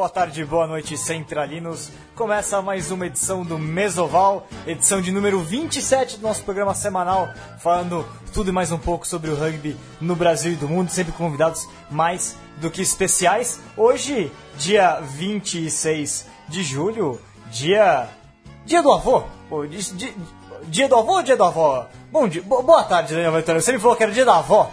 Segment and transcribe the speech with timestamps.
[0.00, 1.90] boa tarde, boa noite, centralinos.
[2.16, 7.28] Começa mais uma edição do Mesoval, edição de número 27 do nosso programa semanal,
[7.58, 11.12] falando tudo e mais um pouco sobre o rugby no Brasil e do mundo, sempre
[11.12, 13.60] convidados mais do que especiais.
[13.76, 18.08] Hoje, dia 26 de julho, dia.
[18.64, 19.24] Dia do avô?
[20.68, 21.86] Dia, do avô ou dia da avó?
[22.10, 23.60] Bom dia, bo- boa tarde, Daniel Vitória.
[23.60, 24.70] Você me falou que era dia da avó.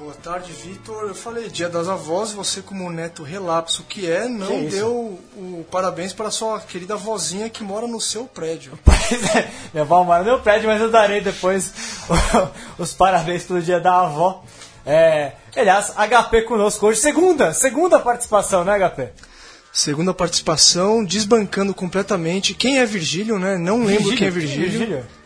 [0.00, 1.08] Boa tarde, Vitor.
[1.08, 5.66] Eu falei Dia das Avós, você como neto relapso que é, não Que deu o
[5.70, 8.72] parabéns para sua querida vozinha que mora no seu prédio.
[8.82, 11.70] Pois é, minha avó mora no meu prédio, mas eu darei depois
[12.78, 14.42] os parabéns pelo dia da avó.
[14.86, 19.10] É, aliás, HP conosco hoje, segunda, segunda participação, né, HP?
[19.70, 22.54] Segunda participação, desbancando completamente.
[22.54, 23.58] Quem é Virgílio, né?
[23.58, 24.96] Não lembro quem é Virgílio.
[24.96, 25.19] É,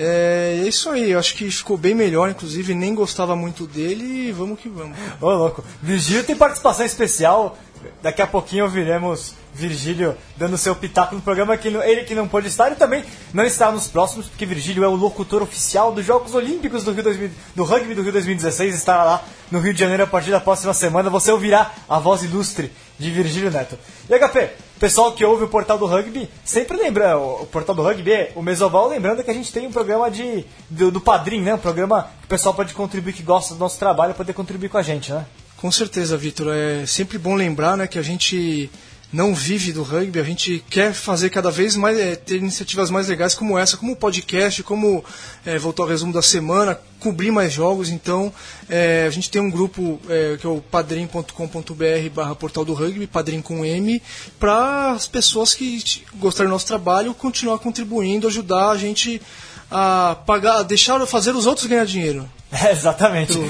[0.00, 4.32] é isso aí, eu acho que ficou bem melhor, inclusive nem gostava muito dele e
[4.32, 4.96] vamos que vamos.
[5.20, 5.64] Ô, louco.
[5.82, 7.58] Virgílio tem participação especial.
[8.02, 12.48] Daqui a pouquinho ouviremos Virgílio dando seu pitaco no programa, que ele que não pôde
[12.48, 16.34] estar e também não está nos próximos, porque Virgílio é o locutor oficial dos Jogos
[16.34, 20.04] Olímpicos do, Rio 2000, do Rugby do Rio 2016, estará lá no Rio de Janeiro
[20.04, 21.10] a partir da próxima semana.
[21.10, 23.78] Você ouvirá a voz ilustre de Virgílio Neto.
[24.08, 28.28] E HP, pessoal que ouve o Portal do Rugby, sempre lembra, o, Portal do Rugby,
[28.34, 31.02] o Mesoval, lembrando que a gente tem um programa de, do, do
[31.42, 31.54] né?
[31.54, 34.78] Um programa que o pessoal pode contribuir, que gosta do nosso trabalho, poder contribuir com
[34.78, 35.24] a gente, né?
[35.56, 36.54] Com certeza, Vitor.
[36.54, 38.70] É sempre bom lembrar né, que a gente
[39.12, 43.08] não vive do rugby, a gente quer fazer cada vez mais, é, ter iniciativas mais
[43.08, 45.02] legais como essa, como o podcast, como
[45.46, 47.88] é, voltar ao resumo da semana, cobrir mais jogos.
[47.88, 48.32] Então,
[48.68, 50.00] é, a gente tem um grupo
[50.40, 54.02] que é o padrim.com.br barra portal do rugby, padrim com M,
[54.38, 59.22] para as pessoas que gostarem do nosso trabalho continuar contribuindo, ajudar a gente
[59.70, 62.28] a pagar, deixar fazer os outros ganhar dinheiro.
[62.52, 63.38] É, exatamente.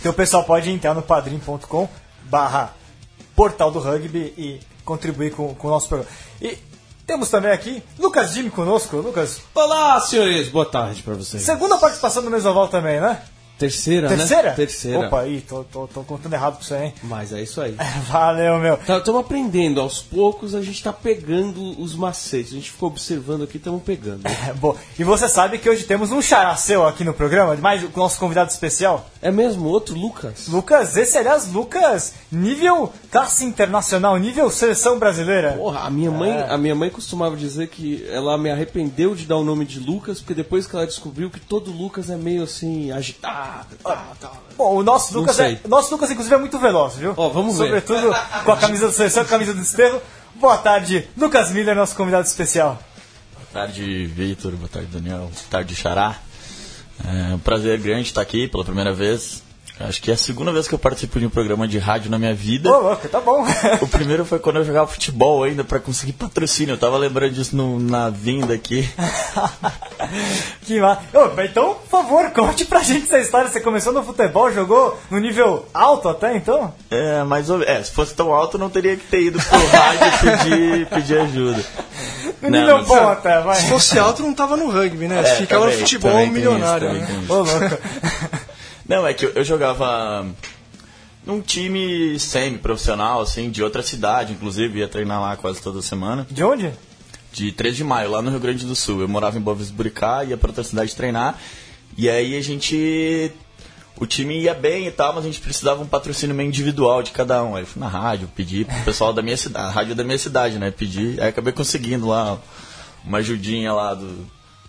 [0.00, 1.86] Então o pessoal pode entrar no padrim.com
[2.22, 2.74] barra
[3.40, 6.14] portal do rugby e contribuir com, com o nosso programa.
[6.42, 6.58] E
[7.06, 8.98] temos também aqui Lucas Jimmy conosco.
[8.98, 10.50] Lucas, Olá, senhores.
[10.50, 11.42] Boa tarde pra vocês.
[11.42, 13.22] segunda participação do Mesoval também, né?
[13.60, 14.42] Terceira, Terceira?
[14.50, 14.54] né?
[14.56, 15.06] Terceira.
[15.06, 16.94] Opa, aí, tô, tô, tô contando errado pra você, hein?
[17.02, 17.76] Mas é isso aí.
[18.08, 18.74] Valeu, meu.
[18.74, 22.52] Estamos aprendendo, aos poucos a gente tá pegando os macetes.
[22.52, 24.22] A gente ficou observando aqui, estamos pegando.
[24.48, 27.84] É, bom, e você sabe que hoje temos um xará seu aqui no programa, mais
[27.84, 29.06] o nosso convidado especial.
[29.20, 30.48] É mesmo outro, Lucas?
[30.48, 35.52] Lucas, esse aliás, Lucas, nível classe internacional, nível seleção brasileira.
[35.52, 36.48] Porra, a minha mãe, É.
[36.48, 40.20] a minha mãe costumava dizer que ela me arrependeu de dar o nome de Lucas,
[40.20, 43.49] porque depois que ela descobriu que todo Lucas é meio assim agitado,
[43.82, 44.32] tá, tá.
[44.56, 47.14] Bom, o nosso Lucas, é, o nosso Lucas, inclusive, é muito veloz, viu?
[47.16, 47.64] Ó, vamos ver.
[47.64, 50.00] Sobretudo com a camisa do seleção, a camisa do desterro.
[50.34, 52.78] Boa tarde, Lucas Miller, nosso convidado especial.
[53.34, 54.52] Boa tarde, Vitor.
[54.52, 55.18] Boa tarde, Daniel.
[55.18, 56.18] Boa tarde, Xará.
[57.04, 59.42] É um prazer grande estar aqui pela primeira vez.
[59.82, 62.18] Acho que é a segunda vez que eu participo de um programa de rádio na
[62.18, 62.70] minha vida.
[62.70, 63.44] Ô, louco, tá bom.
[63.80, 66.74] O primeiro foi quando eu jogava futebol ainda para conseguir patrocínio.
[66.74, 68.86] Eu tava lembrando disso no- na vinda aqui.
[70.66, 70.80] que.
[70.80, 73.48] Ô, então, por favor, conte pra gente essa história.
[73.48, 76.72] Você começou no futebol, jogou no nível alto até então?
[76.90, 80.18] É, mas é, se fosse tão alto, eu não teria que ter ido pro rádio
[80.20, 81.64] pedir, pedir ajuda.
[82.42, 83.56] No Não, nível mas- bom até, vai.
[83.56, 85.20] Se fosse alto, não tava no rugby, né?
[85.20, 86.92] É, Ficava também, no futebol milionário.
[86.96, 87.20] isso, né?
[87.22, 87.32] isso.
[87.32, 87.78] Ô, louco.
[88.90, 90.26] Não, é que eu, eu jogava
[91.24, 96.26] num time semi-profissional, assim, de outra cidade, inclusive, ia treinar lá quase toda semana.
[96.30, 96.72] De onde?
[97.32, 99.00] de 3 de maio, lá no Rio Grande do Sul.
[99.00, 101.38] Eu morava em do Buricá, ia pra outra cidade treinar.
[101.96, 103.30] E aí a gente.
[103.96, 107.10] O time ia bem e tal, mas a gente precisava um patrocínio meio individual de
[107.10, 107.54] cada um.
[107.54, 110.18] Aí eu fui na rádio, pedi pro pessoal da minha cidade, a rádio da minha
[110.18, 110.70] cidade, né?
[110.70, 112.38] Pedi, aí acabei conseguindo lá
[113.04, 114.26] uma ajudinha lá do,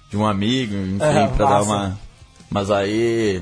[0.09, 1.72] de um amigo, enfim, É, pra dar massa.
[1.72, 2.00] uma.
[2.50, 3.42] Mas aí.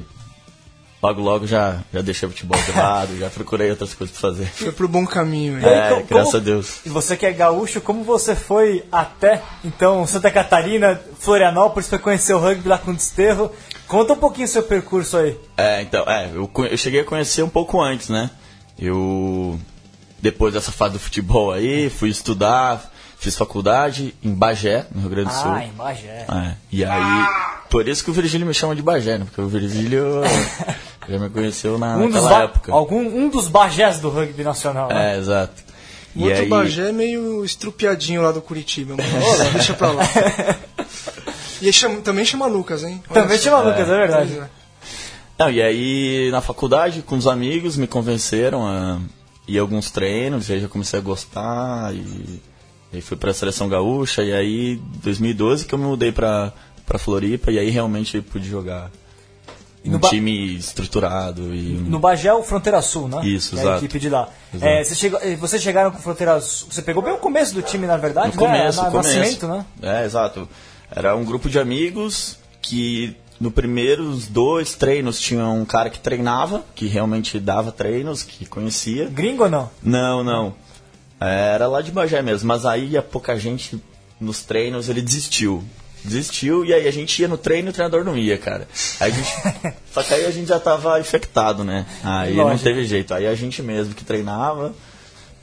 [1.02, 4.48] Logo, logo já, já deixei o futebol de lado, já procurei outras coisas pra fazer.
[4.48, 5.58] Foi pro bom caminho.
[5.58, 5.66] hein?
[5.66, 6.80] É, Como- graças como- a Deus.
[6.86, 12.34] E você que é gaúcho, como você foi até, então, Santa Catarina, Florianópolis, foi conhecer
[12.34, 13.50] o rugby lá com o Desterro?
[13.88, 15.40] Conta um pouquinho o seu percurso aí.
[15.58, 18.30] É, então, é, eu, eu cheguei a conhecer um pouco antes, né?
[18.78, 19.58] Eu,
[20.22, 25.30] depois dessa fase do futebol aí, fui estudar, fiz faculdade em Bagé, no Rio Grande
[25.30, 25.52] do Sul.
[25.52, 26.26] Ah, em Bagé.
[26.30, 27.26] É, e aí,
[27.70, 29.26] por isso que o Virgílio me chama de Bagé, né?
[29.26, 30.22] Porque o Virgílio
[31.10, 32.72] já me conheceu na, Um naquela época.
[32.72, 34.90] algum, um dos Bagés do rugby nacional.
[34.90, 35.16] né?
[35.16, 35.64] É, exato.
[36.16, 40.04] O E outro aí, Bagé é meio estrupiadinho lá do Curitiba, mas deixa pra lá.
[41.62, 43.04] E chama- também chama Lucas, hein?
[43.10, 44.32] Olha Também chama Lucas, é verdade.
[44.34, 44.50] Pois é.
[45.38, 48.98] Não, e aí na faculdade, com os amigos, me convenceram a
[49.48, 52.42] ir a alguns treinos, e aí já comecei a gostar, e, e
[52.94, 56.54] aí fui pra seleção gaúcha, e aí 2012 que eu me mudei pra,
[56.86, 58.90] pra Floripa, e aí realmente pude jogar
[59.90, 63.26] no um Ba- time estruturado e No Bagé, o Fronteira Sul, né?
[63.26, 63.78] Isso, que é a exato.
[63.86, 64.30] equipe de lá.
[64.62, 66.68] É, você chegou, eh, vocês chegaram com Fronteira Sul.
[66.72, 68.84] Você pegou bem o começo do time, na verdade, no começo, né?
[68.84, 69.18] Na, no começo.
[69.20, 69.66] Nascimento, né?
[69.82, 70.48] É, exato.
[70.92, 76.64] Era um grupo de amigos que no primeiros dois treinos tinha um cara que treinava,
[76.76, 79.06] que realmente dava treinos, que conhecia.
[79.10, 79.70] Gringo ou não?
[79.82, 80.54] Não, não.
[81.20, 83.82] Era lá de Bagé mesmo, mas aí a pouca gente
[84.20, 85.64] nos treinos ele desistiu.
[86.04, 88.68] Desistiu e aí a gente ia no treino e o treinador não ia, cara.
[89.00, 89.32] Aí a gente,
[89.92, 91.86] só que aí a gente já tava infectado, né?
[92.04, 92.64] Aí não Lógico.
[92.64, 93.14] teve jeito.
[93.14, 94.74] Aí a gente mesmo que treinava,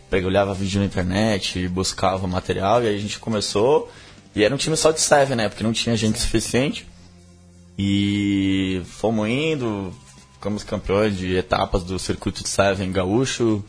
[0.09, 3.91] pega, olhava vídeo na internet, buscava material e aí a gente começou.
[4.35, 5.49] E era um time só de Seven, né?
[5.49, 6.87] Porque não tinha gente suficiente.
[7.79, 9.93] E fomos indo,
[10.35, 13.63] ficamos campeões de etapas do circuito de Seven gaúcho.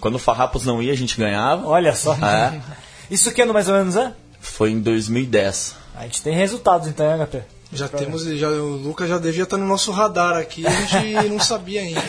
[0.00, 1.66] Quando o Farrapos não ia, a gente ganhava.
[1.66, 2.14] Olha só.
[2.14, 2.60] É.
[3.10, 4.12] Isso que ano mais ou menos é?
[4.40, 5.74] Foi em 2010.
[5.98, 7.42] A gente tem resultados então, hein, HP?
[7.72, 11.38] Já temos, já, o Lucas já devia estar no nosso radar aqui, a gente não
[11.40, 12.00] sabia ainda.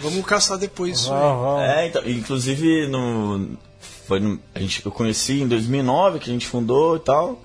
[0.00, 1.18] Vamos caçar depois isso aí.
[1.20, 1.62] Vamos, vamos.
[1.62, 3.56] É, então, inclusive no,
[4.06, 7.40] foi no- a gente, eu conheci em 2009 que a gente fundou e tal.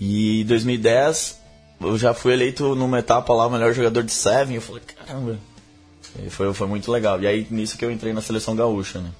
[0.00, 1.38] E em 2010
[1.80, 4.56] eu já fui eleito numa etapa lá o melhor jogador de Seven.
[4.56, 5.38] Eu falei, caramba.
[6.22, 7.20] E foi, foi muito legal.
[7.22, 9.10] E aí nisso que eu entrei na seleção gaúcha, né?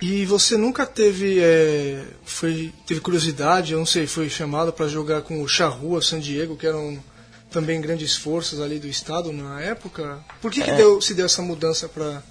[0.00, 5.22] E você nunca teve, é, foi, teve curiosidade, eu não sei, foi chamado para jogar
[5.22, 7.02] com o Charrua, San Diego, que eram
[7.50, 10.24] também grandes forças ali do estado na época?
[10.40, 12.22] Por que, que deu, se deu essa mudança para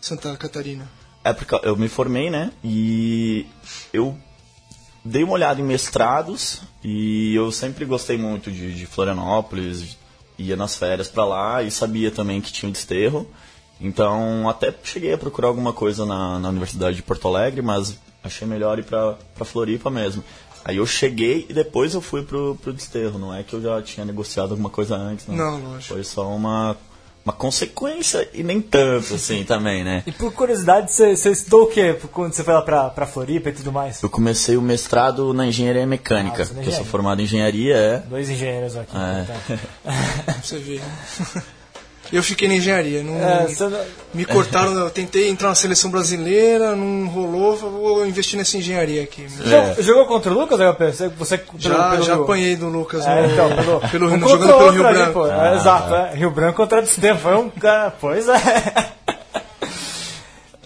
[0.00, 0.88] Santa Catarina?
[1.24, 2.52] É porque eu me formei, né?
[2.62, 3.44] E
[3.92, 4.16] eu
[5.04, 9.96] dei uma olhada em mestrados e eu sempre gostei muito de, de Florianópolis,
[10.38, 13.28] ia nas férias pra lá e sabia também que tinha o desterro.
[13.80, 18.46] Então até cheguei a procurar alguma coisa na, na Universidade de Porto Alegre, mas achei
[18.46, 20.22] melhor ir pra, pra Floripa mesmo.
[20.64, 23.80] Aí eu cheguei e depois eu fui pro, pro desterro, não é que eu já
[23.80, 25.34] tinha negociado alguma coisa antes, não.
[25.34, 25.94] Não, lógico.
[25.94, 26.76] Foi só uma,
[27.24, 30.02] uma consequência e nem tanto assim também, né?
[30.06, 33.52] E por curiosidade, você, estudou o quê quando você foi lá pra, pra Floripa e
[33.52, 34.02] tudo mais?
[34.02, 36.34] Eu comecei o mestrado na engenharia mecânica.
[36.34, 36.86] Ah, que eu sou engenharia.
[36.86, 37.98] formado em engenharia, é.
[38.00, 38.94] Dois engenheiros aqui.
[38.94, 39.22] É.
[39.22, 39.58] então.
[40.42, 40.82] Você ver.
[42.12, 43.80] Eu fiquei na engenharia, não, É, não-
[44.12, 49.26] me cortaram, eu tentei entrar na seleção brasileira, não rolou, vou investir nessa engenharia aqui.
[49.44, 49.48] É.
[49.48, 50.92] Jogou- Jogou contra o Lucas, HP?
[50.92, 54.18] Você, você pelo- Já, pelo- já apanhei do Lucas É, no- então, pelo, pelo, um
[54.28, 55.12] jogando o pelo Rio ali, Branco.
[55.12, 55.26] pô.
[55.28, 56.14] É, exato, é.
[56.16, 56.84] Rio Branco contra.
[56.84, 57.92] Foi um cara.
[58.00, 58.34] Pois é.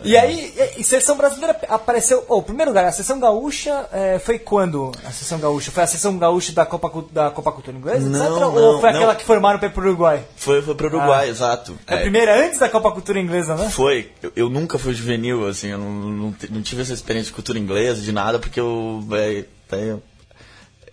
[0.05, 2.25] E aí, e- seleção brasileira apareceu.
[2.29, 4.93] Oh, primeiro lugar, a seleção gaúcha é, foi quando?
[5.05, 5.71] A seleção gaúcha?
[5.71, 8.09] Foi a seleção gaúcha da Copa, da Copa Cultura Inglesa?
[8.09, 8.41] Não, etc?
[8.41, 8.99] não, Ou foi não.
[8.99, 10.25] aquela que formaram para ir pro Uruguai?
[10.37, 11.31] Foi, foi pro Uruguai, Ah.
[11.31, 11.77] exato.
[11.87, 13.71] A É, primeira antes da Copa Cultura Inglesa, né?
[13.71, 14.11] Foi.
[14.23, 17.59] Eu, eu nunca fui juvenil, assim, eu não, não, não tive essa experiência de cultura
[17.59, 19.03] inglesa, de nada, porque eu.
[19.12, 19.97] É, é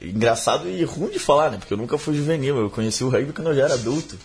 [0.02, 1.58] engraçado e ruim de falar, né?
[1.58, 4.18] Porque eu nunca fui juvenil, eu conheci o rugby quando eu já era adulto.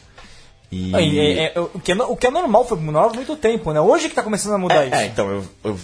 [0.70, 0.90] E.
[0.92, 3.72] E, é- é- o, que é, o que é normal, foi normal há muito tempo,
[3.72, 3.80] né?
[3.80, 4.94] Hoje que tá começando a mudar É, isso.
[4.96, 5.78] é, então, eu, eu-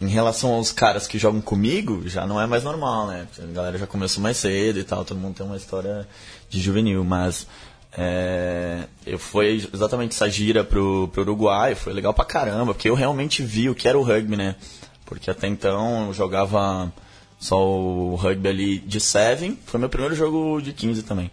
[0.00, 3.26] em relação aos caras que jogam comigo, já não é mais normal, né?
[3.38, 6.06] A galera já começou mais cedo e tal, todo mundo tem uma história
[6.48, 7.46] de juvenil, mas
[7.96, 12.94] é, eu fui exatamente essa gira pro, pro Uruguai, foi legal pra caramba, porque eu
[12.94, 14.56] realmente vi o que era o rugby, né?
[15.04, 16.92] Porque até então eu jogava
[17.38, 21.30] só o rugby ali de Seven, foi meu primeiro jogo de 15 também.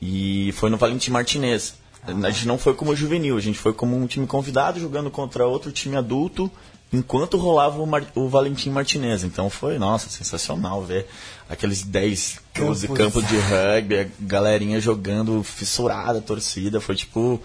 [0.00, 1.74] E foi no Valentim Martinez.
[2.06, 5.46] A gente não foi como juvenil, a gente foi como um time convidado jogando contra
[5.46, 6.50] outro time adulto
[6.92, 9.24] enquanto rolava o, Mar o Valentim Martinez.
[9.24, 11.06] Então foi, nossa, sensacional ver
[11.48, 13.04] aqueles 10, 12 Campos.
[13.04, 16.80] campos de rugby, a galerinha jogando fissurada, torcida.
[16.80, 17.40] Foi tipo.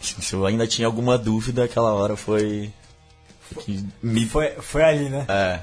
[0.00, 2.72] assim, se eu ainda tinha alguma dúvida, aquela hora foi.
[3.60, 4.26] Que me.
[4.26, 5.26] Foi, foi ali, né?
[5.28, 5.60] É.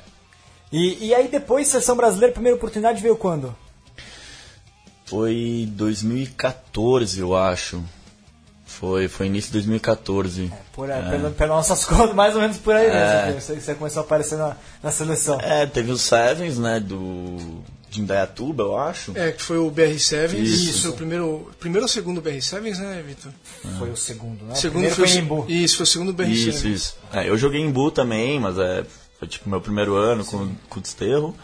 [0.71, 3.55] E, e aí depois, seleção brasileira, primeira oportunidade veio quando?
[5.05, 7.83] Foi 2014, eu acho.
[8.69, 10.51] Foi, foi início de 2014.
[10.73, 13.41] Por, aí, pela- pelas nossas contas, mais ou menos por aí mesmo.
[13.41, 15.39] Você, você começou a aparecer na, na seleção.
[15.41, 19.11] É, teve os Sevens, né, do de Indaiatuba, eu acho.
[19.17, 20.35] É, que foi o BR7.
[20.35, 20.69] Isso.
[20.69, 23.31] Isso, foi o primeiro, primeiro ou segundo BR7, né, Vitor?
[23.79, 24.53] Foi o segundo, né?
[24.53, 25.45] Segundo Primeiro foi, foi o em Embu.
[25.49, 26.29] Isso, foi o segundo BR7.
[26.29, 26.95] Isso, isso.
[27.11, 28.85] É, eu joguei em Bu também, mas é,
[29.17, 31.35] foi tipo meu primeiro ano com, com o Desterro.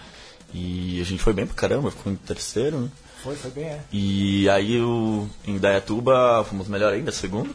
[0.54, 2.90] E a gente foi bem pra caramba, ficou em terceiro, né?
[3.26, 3.80] Foi, foi bem, é.
[3.92, 7.50] E aí o, em Indaiatuba fomos melhor ainda, segundo.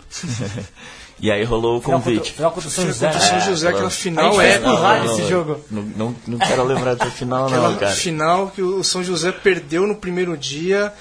[1.20, 2.32] e aí rolou o Final contra, convite.
[2.32, 3.06] final contra o São José.
[3.06, 3.40] Contra o São?
[3.40, 4.70] José, aquela A final fez épica.
[4.70, 5.60] por rádio esse jogo.
[5.70, 7.92] Não, não, não quero lembrar dessa final, não, Aquela cara.
[7.92, 10.92] final que o São José perdeu no primeiro dia.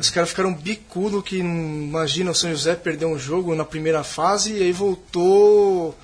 [0.00, 4.54] Os caras ficaram bicudo que imagina o São José perder um jogo na primeira fase
[4.54, 5.94] e aí voltou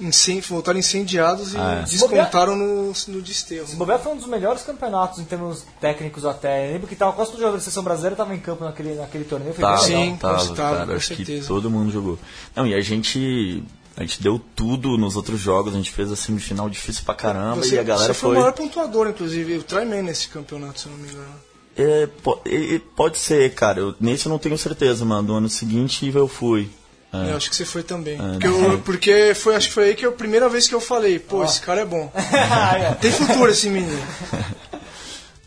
[0.00, 1.88] incen- voltaram incendiados e Ah, é.
[1.90, 3.66] descontaram no, no desterro.
[3.72, 6.68] O Bobé foi um dos melhores campeonatos em termos técnicos até.
[6.68, 9.24] Eu lembro que tava, quase todo jogador da seleção brasileira estava em campo naquele, naquele
[9.24, 9.52] torneio.
[9.54, 9.78] Foi Tava.
[9.82, 10.86] Sim, tava, tava, cara.
[10.86, 11.46] com Acho que certeza.
[11.48, 12.18] todo mundo jogou.
[12.56, 13.62] Não, e a gente.
[13.96, 17.56] A gente deu tudo nos outros jogos, a gente fez a semifinal difícil pra caramba
[17.56, 18.36] Você, e a galera você foi foi.
[18.36, 21.34] o maior pontuador, inclusive, o Tryman nesse campeonato, se eu não me engano.
[21.76, 22.08] É,
[22.96, 23.80] pode ser, cara.
[23.80, 25.28] Eu, nesse eu não tenho certeza, mano.
[25.28, 26.70] No ano seguinte eu fui.
[27.12, 27.30] É.
[27.32, 28.14] Eu acho que você foi também.
[28.14, 30.74] É, porque, eu- porque foi, acho que foi aí que é a primeira vez que
[30.74, 32.10] eu falei, pô, esse cara é bom.
[33.00, 34.00] Tem futuro esse menino.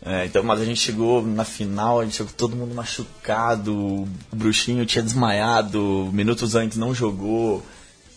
[0.06, 4.08] É, então, mas a gente chegou na final, a gente chegou todo mundo machucado, o
[4.30, 7.64] bruxinho tinha desmaiado, minutos antes não jogou.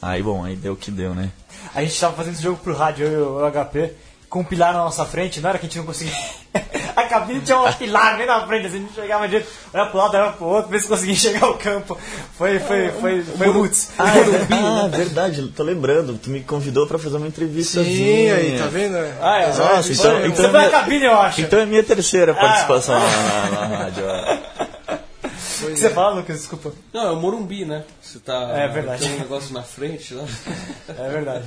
[0.01, 1.32] Aí, bom, aí deu o que deu, né?
[1.74, 3.94] A gente tava fazendo esse jogo pro rádio, eu e o HP,
[4.30, 6.13] com um pilar na nossa frente, não era que a gente não conseguia.
[6.98, 10.00] a cabine tinha um pilar bem na frente, assim, a gente chegava de olhava pro
[10.00, 11.98] lado, olhava pro outro, ver se conseguia enxergar o campo.
[12.38, 13.92] Foi, foi, foi, foi roots.
[14.00, 14.22] Ah, é,
[14.54, 16.18] ah, verdade, tô lembrando.
[16.18, 17.84] Tu me convidou pra fazer uma entrevista.
[17.84, 18.98] Sim, aí, tá vendo?
[19.22, 21.42] Ah, é, Nossa, isso então- então- Você foi na cabine, eu acho.
[21.42, 22.36] Então é minha terceira Ah.
[22.36, 24.04] participação na, na- na rádio.
[25.63, 26.38] O que você fala, Lucas?
[26.38, 26.72] Desculpa.
[26.94, 27.84] Não, é o Morumbi, né?
[28.01, 28.51] Você tá.
[28.56, 29.01] É verdade.
[29.01, 30.24] Tem um negócio na frente lá.
[30.89, 31.44] É verdade.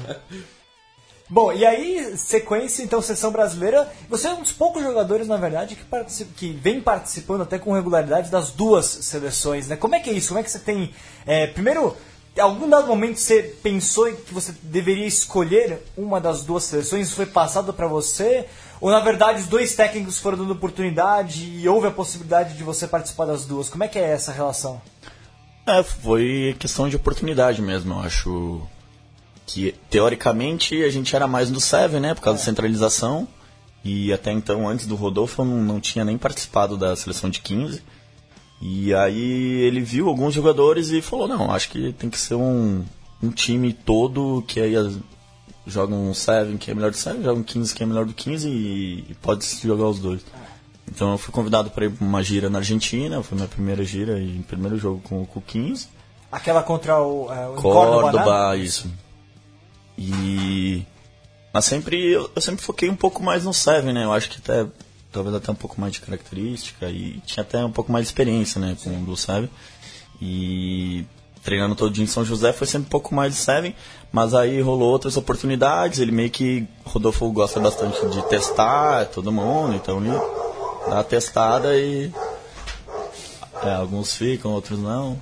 [1.30, 3.88] Bom, e aí, sequência, então, seleção brasileira.
[4.08, 7.72] Você é um dos poucos jogadores, na verdade, que, participa, que vem participando até com
[7.72, 9.76] regularidade das duas seleções, né?
[9.76, 10.28] Como é que é isso?
[10.28, 10.92] Como é que você tem.
[11.24, 11.96] é, primeiro,
[12.36, 17.06] algum dado momento você pensou que você deveria escolher uma das duas seleções?
[17.06, 18.46] Isso foi passado pra você?
[18.80, 22.88] Ou, na verdade, os dois técnicos foram dando oportunidade e houve a possibilidade de você
[22.88, 23.68] participar das duas?
[23.68, 24.82] Como é que é essa relação?
[25.66, 28.62] É, foi questão de oportunidade mesmo, eu acho.
[29.52, 32.14] Que teoricamente a gente era mais do Seven, né?
[32.14, 33.26] Por causa da centralização.
[33.84, 37.40] E até então, antes do Rodolfo, eu não, não tinha nem participado da seleção de
[37.40, 37.82] 15.
[38.62, 42.84] E aí ele viu alguns jogadores e falou, não, acho que tem que ser um,
[43.22, 44.98] um time todo que aí as-
[45.66, 48.12] joga um 7 que é melhor do 7, joga um 15 que é melhor do
[48.12, 50.20] 15 e, e pode se jogar os dois.
[50.86, 54.18] Então eu fui convidado para ir pra uma gira na Argentina, foi minha primeira gira
[54.20, 55.88] e primeiro jogo com, com o 15.
[56.30, 58.12] Aquela contra o, é, o Córdoba, né?
[58.12, 58.90] Córdoba, isso.
[60.00, 60.86] E.
[61.52, 62.10] Mas sempre.
[62.10, 64.04] Eu, eu sempre foquei um pouco mais no Seven, né?
[64.04, 64.66] Eu acho que até.
[65.12, 68.60] Talvez até um pouco mais de característica e tinha até um pouco mais de experiência,
[68.60, 68.76] né?
[68.82, 69.50] Com o do Seven.
[70.20, 71.04] E.
[71.42, 73.74] Treinando todo dia em São José foi sempre um pouco mais de Seven,
[74.12, 75.98] mas aí rolou outras oportunidades.
[75.98, 76.66] Ele meio que.
[76.84, 80.10] Rodolfo gosta bastante de testar todo mundo, então ele
[80.88, 82.10] dá a testada e.
[83.62, 84.78] é, alguns ficam, outros.
[84.78, 85.18] Não,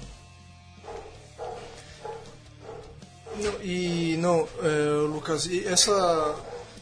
[3.62, 6.34] E não, é, Lucas, e essa,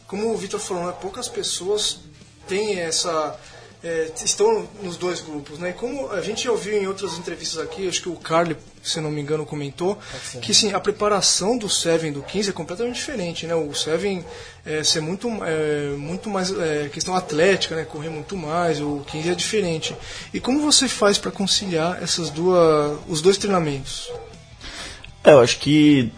[0.07, 1.99] como o Vitor falou, né, poucas pessoas
[2.47, 3.37] têm essa,
[3.83, 5.71] é, estão nos dois grupos, né?
[5.71, 9.21] Como a gente ouviu em outras entrevistas aqui, acho que o Carly, se não me
[9.21, 9.97] engano, comentou
[10.41, 13.53] que sim, a preparação do Seven e do 15 é completamente diferente, né?
[13.53, 14.25] O Seven
[14.65, 17.85] é, ser muito, é, muito mais é, questão atlética, né?
[17.85, 19.95] Correr muito mais, o 15 é diferente.
[20.33, 24.11] E como você faz para conciliar essas duas, os dois treinamentos?
[25.23, 26.11] É, eu acho que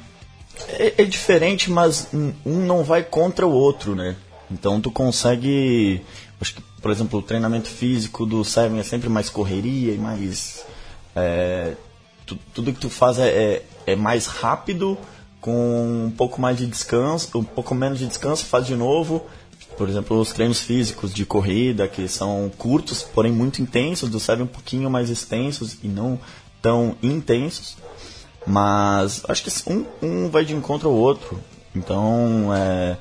[0.68, 4.16] é, é diferente, mas um não vai contra o outro, né?
[4.52, 6.02] Então tu consegue.
[6.42, 10.64] Acho que, por exemplo, o treinamento físico do Seven é sempre mais correria e mais.
[11.16, 11.74] é,
[12.26, 14.98] tu- tudo que tu faz é, é, é mais rápido,
[15.42, 19.24] com um pouco mais de descanso, um pouco menos de descanso, faz de novo.
[19.78, 24.44] Por exemplo, os treinos físicos de corrida, que são curtos, porém muito intensos, do Seven
[24.44, 26.20] um pouquinho mais extensos e não
[26.62, 27.78] tão intensos.
[28.50, 31.40] Mas acho que um, um vai de encontro ao outro.
[31.76, 32.98] Então é,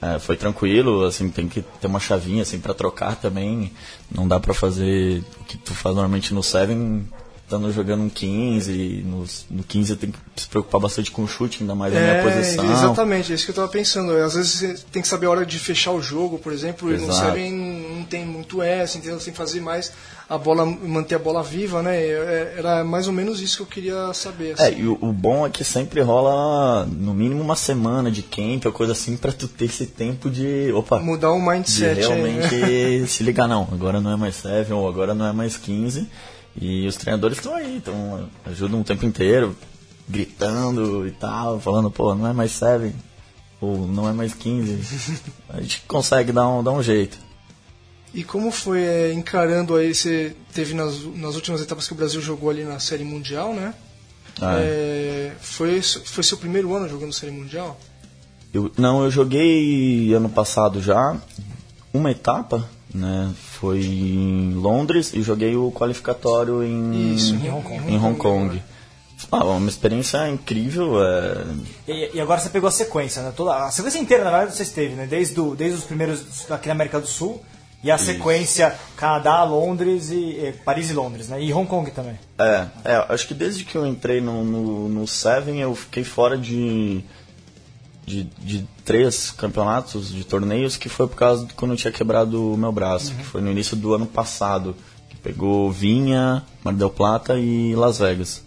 [0.00, 3.70] é, foi tranquilo, assim, tem que ter uma chavinha assim para trocar também.
[4.10, 7.06] Não dá pra fazer o que tu faz normalmente no Seven,
[7.46, 9.04] estando jogando um 15.
[9.06, 12.22] No, no 15 tem que se preocupar bastante com o chute, ainda mais na minha
[12.22, 12.70] posição.
[12.72, 14.12] Exatamente, é isso que eu estava pensando.
[14.16, 16.98] Às vezes você tem que saber a hora de fechar o jogo, por exemplo, e
[16.98, 17.26] no Exato.
[17.30, 17.52] Seven
[17.96, 19.18] não tem muito essa, entendeu?
[19.18, 19.92] Você tem que fazer mais
[20.28, 21.96] a bola, manter a bola viva, né?
[21.96, 24.56] É- Era mais ou menos isso que eu queria saber.
[24.58, 24.80] É, assim.
[24.80, 28.72] e o, o bom é que sempre rola no mínimo uma semana de camp ou
[28.72, 30.72] coisa assim pra tu ter esse tempo de.
[30.72, 32.00] Opa, Mudar o de mindset.
[32.00, 32.48] aí, né?
[32.48, 36.08] realmente se ligar, não, agora não é mais 7 ou agora não é mais 15.
[36.60, 39.56] E os treinadores estão aí, então ajudam o tempo inteiro,
[40.08, 42.94] gritando e tal, falando, pô, não é mais 7
[43.60, 45.22] ou não é mais 15.
[45.48, 47.18] A gente consegue dar um, dar um jeito.
[48.14, 52.20] E como foi é, encarando aí, você teve nas, nas últimas etapas que o Brasil
[52.20, 53.74] jogou ali na Série Mundial, né?
[54.40, 57.78] Ah, É, foi, foi seu primeiro ano jogando Série Mundial?
[58.54, 61.20] Eu, não, eu joguei ano passado já
[61.92, 63.32] uma etapa, né?
[63.36, 68.62] Foi em Londres e joguei o qualificatório em, Isso, em Hong Kong.
[69.30, 71.02] Ah, uma experiência incrível.
[71.02, 71.44] É...
[71.88, 73.32] E, e, agora você pegou a sequência, né?
[73.34, 75.06] Toda, a sequência inteira, na verdade, você esteve, né?
[75.06, 77.42] Desde, desde os primeiros aqui na América do Sul
[77.82, 78.04] e a Isso.
[78.04, 81.42] sequência Canadá, Londres e, e, Paris e Londres, né?
[81.42, 82.18] E Hong Kong também.
[82.38, 86.36] É, é acho que desde que eu entrei no, no, no Seven eu fiquei fora
[86.36, 87.02] de,
[88.06, 92.52] de, de, três campeonatos, de torneios, que foi por causa de quando eu tinha quebrado
[92.52, 93.16] o meu braço, uhum.
[93.18, 94.76] que foi no início do ano passado.
[95.10, 98.46] Que pegou Vinha, Mar del Plata e Las Vegas.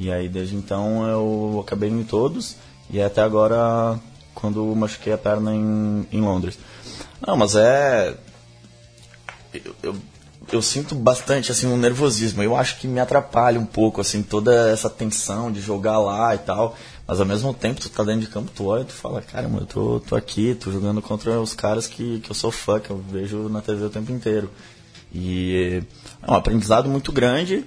[0.00, 2.56] E aí desde então eu acabei em todos
[2.88, 4.00] e até agora
[4.34, 6.58] quando machuquei a perna em, em Londres.
[7.24, 8.14] Não, mas é.
[9.52, 9.96] Eu, eu,
[10.52, 12.42] eu, sinto bastante assim um nervosismo.
[12.42, 16.38] Eu acho que me atrapalha um pouco assim toda essa tensão de jogar lá e
[16.38, 16.74] tal.
[17.10, 19.58] Mas ao mesmo tempo, tu tá dentro de campo, tu olha e tu fala, caramba,
[19.58, 22.88] eu tô, tô aqui, tô jogando contra os caras que, que eu sou fã, que
[22.88, 24.48] eu vejo na TV o tempo inteiro.
[25.12, 25.82] E
[26.22, 27.64] é um aprendizado muito grande,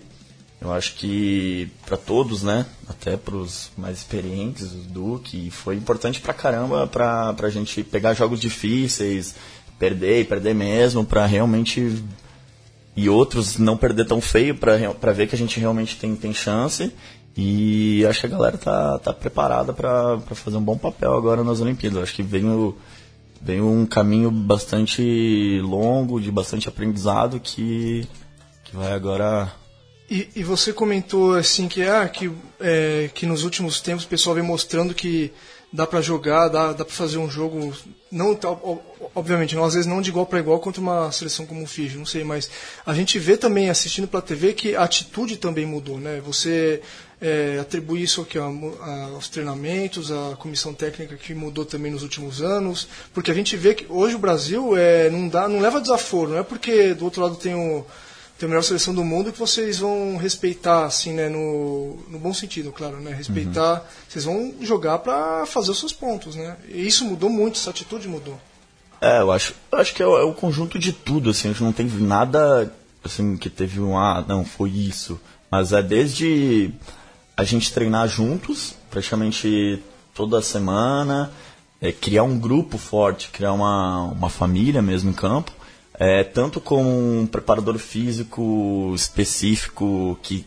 [0.62, 6.22] eu acho que para todos, né, até para os mais experientes, o Duque, foi importante
[6.22, 9.36] pra caramba pra, pra gente pegar jogos difíceis,
[9.78, 12.02] perder e perder mesmo, pra realmente.
[12.96, 16.94] E outros não perder tão feio, pra ver que a gente realmente tem, tem chance.
[17.36, 21.62] E acho que a galera tá, tá preparada para fazer um bom papel agora nas
[21.62, 22.04] Olimpíadas.
[22.04, 22.78] Acho que vem, o,
[23.42, 28.08] vem um caminho bastante longo, de bastante aprendizado, que,
[28.64, 29.52] que vai agora
[30.10, 34.36] e, e, você comentou assim que ah, que, é, que nos últimos tempos o pessoal
[34.36, 35.32] vem mostrando que
[35.74, 37.74] dá para jogar, dá, dá para fazer um jogo
[38.12, 38.38] não
[39.16, 41.98] obviamente não, às vezes não de igual para igual contra uma seleção como o Fiji,
[41.98, 42.48] não sei, mas
[42.86, 46.22] a gente vê também assistindo para a TV que a atitude também mudou, né?
[46.24, 46.80] Você
[47.20, 52.04] é, atribui isso aqui a, a, aos treinamentos, à comissão técnica que mudou também nos
[52.04, 55.82] últimos anos, porque a gente vê que hoje o Brasil é, não dá, não leva
[55.82, 57.84] desaforo, não é porque do outro lado tem o
[58.44, 62.34] ter a melhor seleção do mundo que vocês vão respeitar, assim, né, no, no bom
[62.34, 63.88] sentido, claro, né, respeitar, uhum.
[64.10, 68.08] vocês vão jogar para fazer os seus pontos, né, e isso mudou muito, essa atitude
[68.08, 68.40] mudou.
[69.00, 71.52] É, eu acho, eu acho que é o, é o conjunto de tudo, assim, a
[71.52, 72.72] gente não tem nada,
[73.04, 76.72] assim, que teve um, ah, não, foi isso, mas é desde
[77.38, 79.82] a gente treinar juntos, praticamente
[80.14, 81.32] toda semana,
[81.82, 85.52] é, criar um grupo forte, criar uma, uma família mesmo em campo,
[86.00, 90.46] é, tanto com um preparador físico específico que,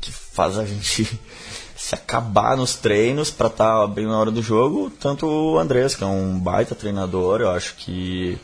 [0.00, 1.18] que faz a gente
[1.76, 5.94] se acabar nos treinos para estar tá bem na hora do jogo, tanto o Andrés,
[5.94, 8.38] que é um baita treinador, eu acho que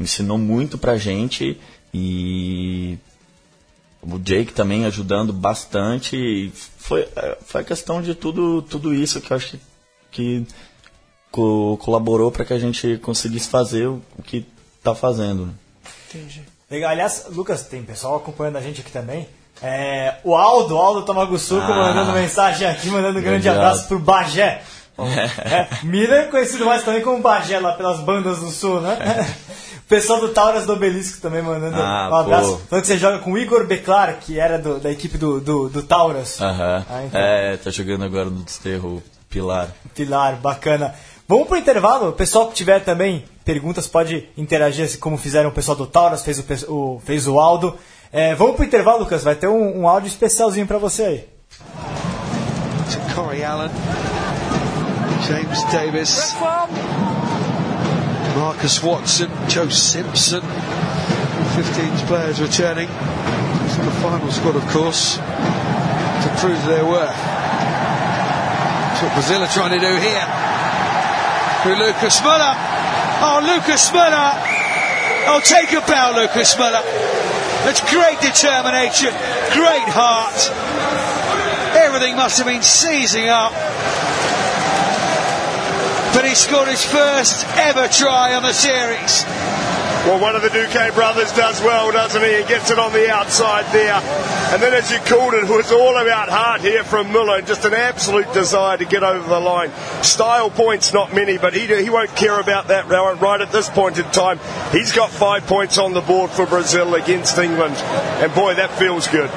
[0.00, 1.58] ensinou muito pra gente
[1.92, 2.98] e
[4.02, 6.52] o Jake também ajudando bastante.
[6.78, 9.60] Foi, é, foi a questão de tudo, tudo isso que eu acho que,
[10.10, 10.46] que
[11.30, 14.46] co colaborou para que a gente conseguisse fazer o que
[14.78, 15.52] está fazendo.
[16.08, 16.42] Entendi.
[16.70, 16.90] Legal.
[16.90, 19.28] Aliás, Lucas, tem pessoal acompanhando a gente aqui também.
[19.62, 24.62] É, o Aldo, Aldo Tomagusuco, ah, mandando mensagem aqui, mandando um grande abraço pro Bagé.
[24.98, 28.96] é, Miller, conhecido mais também como Bagé lá pelas bandas do sul, né?
[29.78, 32.58] O pessoal do Tauras do Obelisco também mandando ah, um abraço.
[32.58, 32.58] Pô.
[32.68, 35.70] Falando que você joga com o Igor Beclar, que era do, da equipe do, do,
[35.70, 36.38] do Tauras.
[36.42, 36.84] Aham.
[36.90, 37.18] Ah, então.
[37.18, 39.68] É, tá jogando agora no Desterro Pilar.
[39.94, 40.94] Pilar, bacana.
[41.26, 42.10] Vamos pro intervalo.
[42.10, 46.38] O pessoal que tiver também perguntas pode interagir, como fizeram o pessoal do Tauras, fez
[46.38, 47.78] o, o fez o Aldo.
[48.12, 49.24] É, vamos pro intervalo, Lucas.
[49.24, 51.28] Vai ter um, um áudio especialzinho para você aí.
[52.90, 53.70] To Corey Allen,
[55.26, 56.36] James Davis,
[58.36, 60.42] Marcus Watson, Joe Simpson,
[61.56, 62.88] 15 players returning
[63.74, 67.16] from the final squad, of course, to prove their worth.
[68.92, 70.26] That's what Brazil are trying to do here
[71.62, 72.67] through Lucas Muller.
[73.20, 74.32] Oh, Lucas Muller.
[75.26, 76.82] Oh, take a bow, Lucas Muller.
[77.66, 79.10] That's great determination,
[79.52, 80.38] great heart.
[81.76, 83.52] Everything must have been seizing up.
[86.14, 89.24] But he scored his first ever try on the series.
[90.06, 92.36] Well, one of the Duque brothers does well, doesn't he?
[92.38, 94.00] He gets it on the outside there.
[94.50, 97.46] And then, as you called it, it was all about heart here from Muller and
[97.46, 99.70] just an absolute desire to get over the line.
[100.02, 103.98] Style points, not many, but he, he won't care about that right at this point
[103.98, 104.40] in time.
[104.72, 107.74] He's got five points on the board for Brazil against England.
[107.76, 109.28] And boy, that feels good.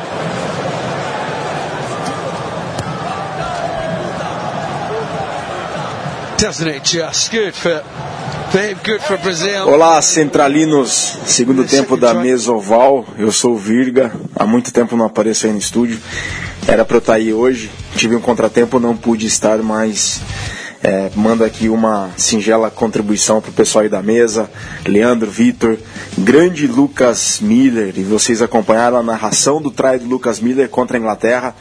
[6.39, 7.83] Doesn't it just good for
[9.65, 13.05] Olá, centralinos, segundo tempo da mesa oval.
[13.17, 15.97] Eu sou o Virga, há muito tempo não apareço aí no estúdio.
[16.67, 20.19] Era para eu estar aí hoje, tive um contratempo, não pude estar, mas
[20.83, 24.49] é, mando aqui uma singela contribuição para o pessoal aí da mesa,
[24.85, 25.77] Leandro, Vitor,
[26.17, 30.99] grande Lucas Miller, e vocês acompanharam a narração do try do Lucas Miller contra a
[30.99, 31.55] Inglaterra.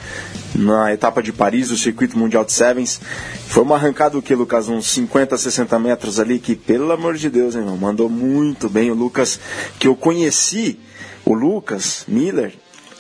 [0.61, 3.01] Na etapa de Paris, do circuito mundial de Sevens.
[3.49, 4.69] Foi uma arrancada o que, Lucas?
[4.69, 8.91] Uns 50, 60 metros ali, que pelo amor de Deus, hein, irmão, mandou muito bem
[8.91, 9.41] o Lucas,
[9.79, 10.79] que eu conheci
[11.25, 12.53] o Lucas Miller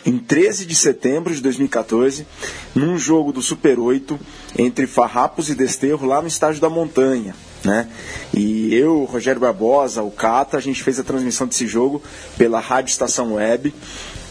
[0.04, 2.26] em 13 de setembro de 2014,
[2.74, 4.18] num jogo do Super 8
[4.58, 7.34] entre Farrapos e Desterro lá no estádio da Montanha.
[7.62, 7.86] Né?
[8.32, 12.02] E eu, Rogério Barbosa, o Cata, a gente fez a transmissão desse jogo
[12.38, 13.74] pela Rádio Estação Web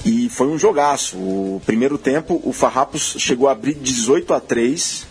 [0.05, 1.17] e foi um jogaço.
[1.17, 5.07] O primeiro tempo, o Farrapos chegou a abrir 18 a 3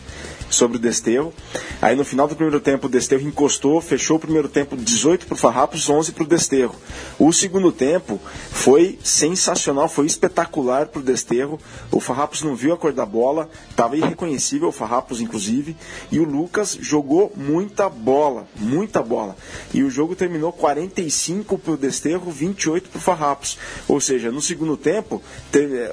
[0.51, 1.33] sobre o Desterro.
[1.81, 5.35] Aí no final do primeiro tempo o Desterro encostou, fechou o primeiro tempo 18 para
[5.35, 6.75] o Farrapos, 11 para o Desterro.
[7.19, 11.61] O segundo tempo foi sensacional, foi espetacular para o Desterro.
[11.91, 15.77] O Farrapos não viu a cor da bola, estava irreconhecível o Farrapos inclusive,
[16.11, 19.37] e o Lucas jogou muita bola, muita bola.
[19.73, 23.59] E o jogo terminou 45 para o Desterro, 28 para o Farrapos.
[23.87, 25.23] Ou seja, no segundo tempo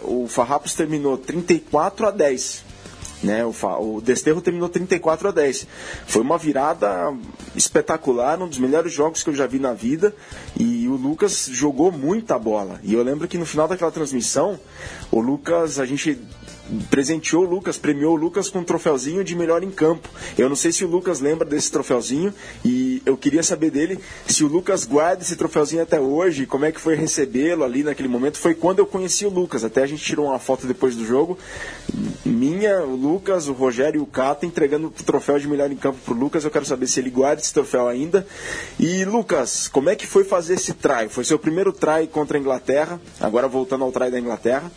[0.03, 2.74] o Farrapos terminou 34 a 10
[3.23, 3.45] né?
[3.45, 3.53] O,
[3.95, 5.67] o Desterro terminou 34 a 10.
[6.05, 7.13] Foi uma virada
[7.55, 10.15] espetacular, um dos melhores jogos que eu já vi na vida.
[10.59, 12.79] E o Lucas jogou muita bola.
[12.83, 14.59] E eu lembro que no final daquela transmissão,
[15.11, 16.19] o Lucas, a gente
[16.89, 20.09] presenteou o Lucas, premiou o Lucas com um troféuzinho de melhor em campo.
[20.37, 24.43] Eu não sei se o Lucas lembra desse troféuzinho e eu queria saber dele se
[24.43, 28.37] o Lucas guarda esse troféuzinho até hoje, como é que foi recebê-lo ali naquele momento.
[28.37, 31.37] Foi quando eu conheci o Lucas, até a gente tirou uma foto depois do jogo.
[32.25, 35.99] Minha, o Lucas, o Rogério e o Cata entregando o troféu de melhor em campo
[36.03, 36.43] pro Lucas.
[36.43, 38.25] Eu quero saber se ele guarda esse troféu ainda.
[38.79, 41.07] E Lucas, como é que foi fazer esse try?
[41.09, 44.71] Foi seu primeiro try contra a Inglaterra, agora voltando ao try da Inglaterra.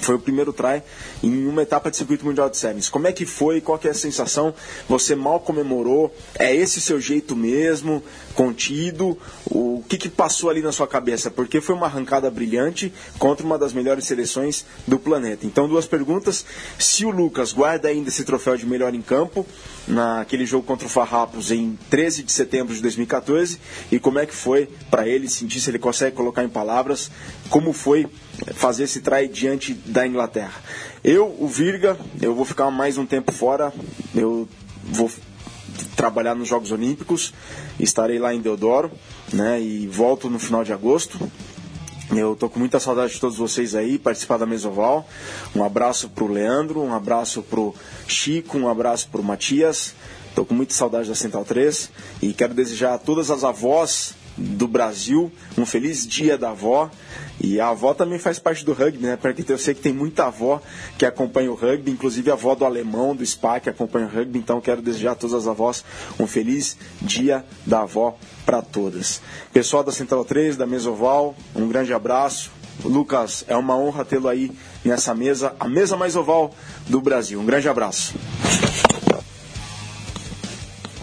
[0.00, 0.82] Foi o primeiro try
[1.22, 2.88] em uma etapa de circuito mundial de sevens.
[2.88, 3.60] Como é que foi?
[3.60, 4.54] Qual que é a sensação?
[4.88, 6.14] Você mal comemorou?
[6.38, 8.02] É esse o seu jeito mesmo?
[8.34, 9.18] Contido?
[9.46, 11.30] O que, que passou ali na sua cabeça?
[11.30, 15.46] Porque foi uma arrancada brilhante contra uma das melhores seleções do planeta.
[15.46, 16.44] Então, duas perguntas.
[16.78, 19.46] Se o Lucas guarda ainda esse troféu de melhor em campo,
[19.86, 23.58] naquele jogo contra o Farrapos em 13 de setembro de 2014,
[23.90, 27.10] e como é que foi para ele sentir, se ele consegue colocar em palavras,
[27.50, 28.06] como foi
[28.54, 30.60] fazer esse try diante da Inglaterra.
[31.04, 33.72] Eu, o Virga, eu vou ficar mais um tempo fora,
[34.14, 34.48] eu
[34.84, 35.10] vou
[35.96, 37.32] trabalhar nos Jogos Olímpicos,
[37.78, 38.90] estarei lá em Deodoro,
[39.32, 41.18] né, e volto no final de agosto.
[42.14, 45.08] Eu tô com muita saudade de todos vocês aí, participar da Mesoval.
[45.56, 47.74] Um abraço pro Leandro, um abraço pro
[48.06, 49.94] Chico, um abraço pro Matias.
[50.34, 51.90] Tô com muita saudade da Central 3
[52.20, 55.30] e quero desejar a todas as avós do Brasil.
[55.56, 56.90] Um feliz dia da avó.
[57.40, 59.16] E a avó também faz parte do rugby, né?
[59.16, 60.60] Porque eu sei que tem muita avó
[60.96, 64.38] que acompanha o rugby, inclusive a avó do alemão, do SPA, que acompanha o rugby.
[64.38, 65.84] Então quero desejar a todas as avós
[66.20, 68.16] um feliz dia da avó
[68.46, 69.20] para todas.
[69.52, 72.50] Pessoal da Central 3, da Mesoval, um grande abraço.
[72.84, 74.50] Lucas, é uma honra tê-lo aí
[74.84, 76.54] nessa mesa, a mesa mais oval
[76.88, 77.38] do Brasil.
[77.38, 78.14] Um grande abraço.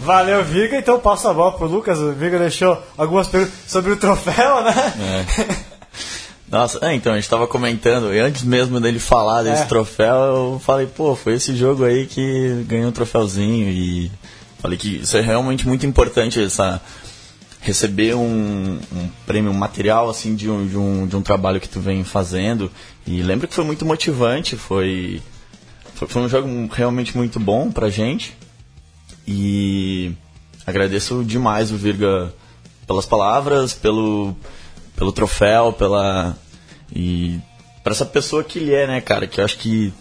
[0.00, 0.78] Valeu, Viga.
[0.78, 1.98] Então passo a bola pro Lucas.
[1.98, 4.74] O Viga deixou algumas perguntas sobre o troféu, né?
[4.98, 5.70] É.
[6.50, 9.66] Nossa, é, então, a gente estava comentando, e antes mesmo dele falar desse é.
[9.66, 14.10] troféu, eu falei, pô, foi esse jogo aí que ganhou um troféuzinho e
[14.58, 16.82] falei que isso é realmente muito importante, essa
[17.60, 21.68] receber um, um prêmio um material assim de um, de um, de um trabalho que
[21.68, 22.72] tu vem fazendo
[23.06, 25.22] e lembro que foi muito motivante, foi,
[25.94, 28.34] foi, foi um jogo realmente muito bom pra gente
[29.26, 30.12] e
[30.66, 32.32] agradeço demais o Virga
[32.86, 34.34] pelas palavras, pelo,
[34.96, 36.36] pelo troféu, pela.
[36.94, 37.38] E
[37.84, 39.26] para essa pessoa que ele é, né, cara?
[39.26, 39.92] Que eu acho que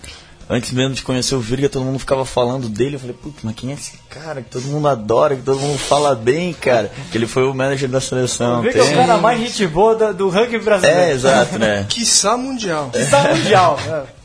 [0.49, 2.95] antes mesmo de conhecer o Virga, todo mundo ficava falando dele.
[2.95, 5.77] Eu falei, putz, mas quem é esse cara que todo mundo adora, que todo mundo
[5.77, 6.91] fala bem, cara?
[7.11, 8.59] Que ele foi o manager da seleção.
[8.59, 10.99] O Virga é o cara mais gente boa do, do rugby brasileiro.
[10.99, 11.85] É, exato, né?
[11.89, 12.89] Quiçá mundial.
[12.89, 13.77] Quiçá mundial.
[13.87, 14.19] É.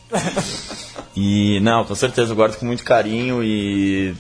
[1.17, 4.15] E, não, com certeza, eu guardo com muito carinho e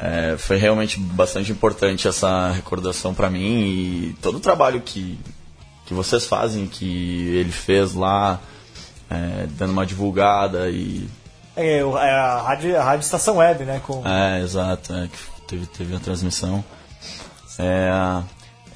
[0.00, 5.18] é, foi realmente bastante importante essa recordação para mim e todo o trabalho que,
[5.86, 8.40] que vocês fazem, que ele fez lá,
[9.10, 11.08] é, dando uma divulgada e.
[11.56, 13.80] É, é a, rádio, a rádio Estação Web, né?
[13.86, 14.06] Com...
[14.06, 16.64] É, exato, é, que teve, teve a transmissão.
[17.56, 17.90] É,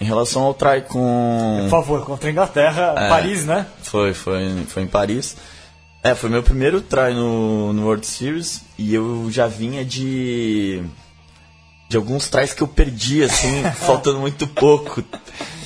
[0.00, 1.58] em relação ao try com.
[1.62, 3.66] Por favor, contra a Inglaterra, é, Paris, né?
[3.82, 5.36] Foi, foi, foi em Paris.
[6.04, 10.84] É, foi meu primeiro try no, no World Series e eu já vinha de
[11.88, 15.02] de alguns trás que eu perdi, assim, faltando muito pouco.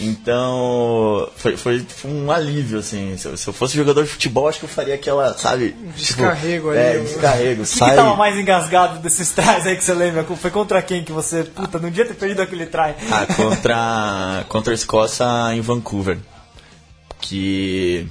[0.01, 3.17] Então, foi, foi, foi um alívio, assim.
[3.17, 5.75] Se eu, se eu, fosse jogador de futebol, acho que eu faria aquela, sabe?
[5.97, 6.79] Descarrego tipo, ali.
[6.79, 7.63] É, descarrego.
[7.63, 10.25] O que, que tava mais engasgado desses trás aí que você lembra?
[10.25, 12.95] Foi contra quem que você, puta, não devia ter perdido aquele try?
[13.11, 16.19] Ah, contra, contra a Escócia em Vancouver.
[17.21, 18.09] Que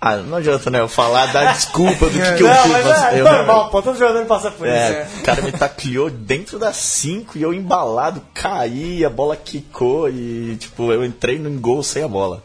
[0.00, 0.78] Ah, não adianta, né?
[0.80, 2.72] Eu falar, dar desculpa do que, que eu não, fiz.
[2.72, 4.76] mas mas é eu- normal, pô, todo jogador passa por isso.
[4.76, 10.08] É, o cara me tacleou dentro das 5 e eu embalado, caí, a bola quicou
[10.10, 12.44] e, tipo, eu entrei no gol sem a bola.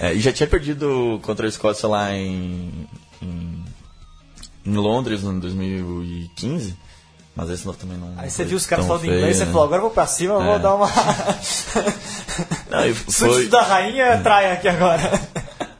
[0.00, 2.88] É, e já tinha perdido contra a Escócia lá em,
[3.22, 3.64] em,
[4.66, 6.74] em Londres, no 2015,
[7.36, 8.12] mas esse não, também não.
[8.16, 9.52] Aí você viu os caras falando inglês, feio, você né?
[9.52, 10.58] falou, agora eu vou pra cima, eu vou É.
[10.58, 10.88] dar uma.
[12.70, 15.00] Não, e foi, da rainha, trai aqui agora.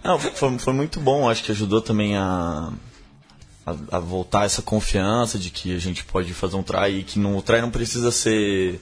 [0.03, 2.73] Não, foi, foi muito bom, acho que ajudou também a,
[3.67, 7.19] a, a voltar essa confiança de que a gente pode fazer um try e que
[7.19, 8.81] não, o try não precisa ser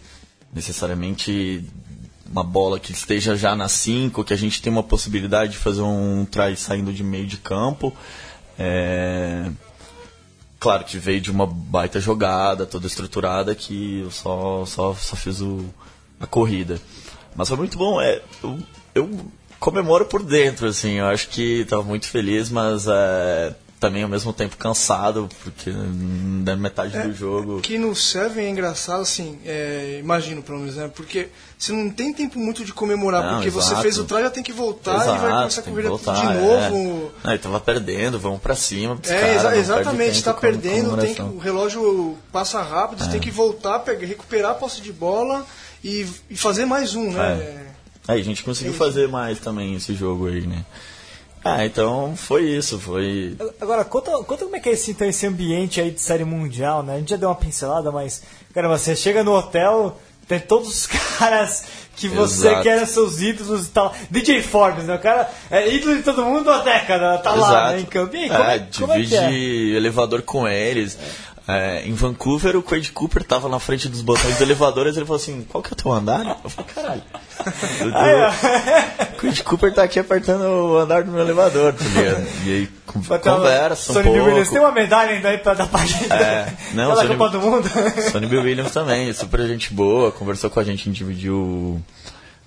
[0.52, 1.64] necessariamente
[2.30, 5.82] uma bola que esteja já na 5, que a gente tem uma possibilidade de fazer
[5.82, 7.92] um try saindo de meio de campo.
[8.58, 9.50] É,
[10.58, 15.40] Claro que veio de uma baita jogada, toda estruturada, que eu só, só, só fiz
[15.40, 15.64] o,
[16.18, 16.80] a corrida.
[17.36, 18.00] Mas foi muito bom.
[18.00, 18.58] É, eu,
[18.92, 20.94] eu comemoro por dentro, assim.
[20.98, 26.56] Eu acho que estava muito feliz, mas é, também ao mesmo tempo cansado, porque na
[26.56, 27.60] metade do jogo.
[27.60, 30.90] Que no Seven é engraçado, assim, é, imagino pelo menos, né?
[30.94, 33.82] Porque você não tem tempo muito de comemorar, Não, porque você exato.
[33.82, 36.40] fez o try, já tem que voltar e vai começar a correr voltar, de é.
[36.40, 37.12] novo.
[37.22, 38.98] Não, ele tava perdendo, vamos pra cima.
[39.04, 43.04] É, caras, exa- não exatamente, tempo está perdendo, tem que, o relógio passa rápido, É.
[43.06, 45.44] você tem que voltar, pegar, recuperar a posse de bola
[45.84, 47.66] e, e fazer mais um, né?
[48.08, 48.12] É.
[48.12, 50.64] Aí a gente conseguiu fazer mais também esse jogo aí, né?
[51.44, 53.36] Ah, então foi isso, foi.
[53.60, 56.82] Agora, conta, conta como é que é esse, então, esse ambiente aí de série mundial,
[56.82, 56.94] né?
[56.94, 60.86] A gente já deu uma pincelada, mas, caramba, você chega no hotel, tem todos os
[61.18, 61.64] caras
[61.96, 62.62] que você Exato.
[62.62, 63.94] que eram seus ídolos e tal.
[64.10, 64.94] DJ Forbes, né?
[64.94, 68.14] O cara é ídolo de todo mundo há década, tá lá, né, em campo.
[68.14, 69.02] E aí, como, é, é, como é é?
[69.02, 70.98] divide elevador com eles.
[71.50, 75.00] É, em Vancouver, o Quade Cooper tava na frente dos botões do elevador e ele
[75.06, 76.38] falou assim: Qual que é o teu andar?
[76.44, 77.02] Eu falei: Caralho.
[79.14, 82.26] O Quade Cooper tá aqui apertando o andar do meu elevador, tá ligado?
[82.44, 84.52] E aí ter uma- conversa um Sonny Bill Williams, pouco.
[84.52, 86.12] tem uma medalha ainda aí pra dar pra gente.
[86.12, 87.68] É, não, Sonny- Copa do Mundo.
[88.12, 91.80] Sonny Bill Williams também, super gente boa, conversou com a gente, a gente dividiu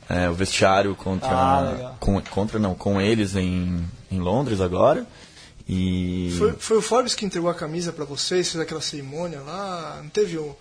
[0.09, 5.05] é, o vestiário contra, Ah, com, contra não, com eles em, em Londres agora.
[5.73, 10.01] E Foi, foi o Forbes que entregou a camisa pra vocês, fez aquela cerimônia lá.
[10.03, 10.53] Não teve um-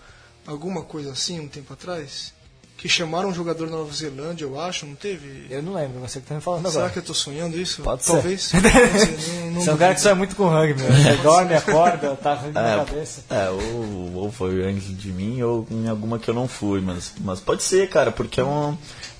[0.47, 2.33] alguma coisa assim um tempo atrás?
[2.77, 5.45] Que chamaram um jogador da Nova Zelândia, eu acho, não teve?
[5.51, 6.93] Eu não lembro, você que tá me falando Será agora.
[6.93, 7.81] que eu tô sonhando isso?
[7.83, 8.13] Pode ser.
[8.13, 8.41] Talvez.
[8.49, 10.91] Ser, não- não Você é um cara que sonha muito com rugby, meu.
[10.91, 13.23] Você dorme, acorda, tá rugby na É, cabeça.
[13.29, 17.13] é ou, ou foi antes de mim ou em alguma que eu não fui, mas,
[17.19, 18.75] mas pode ser, cara, porque é um,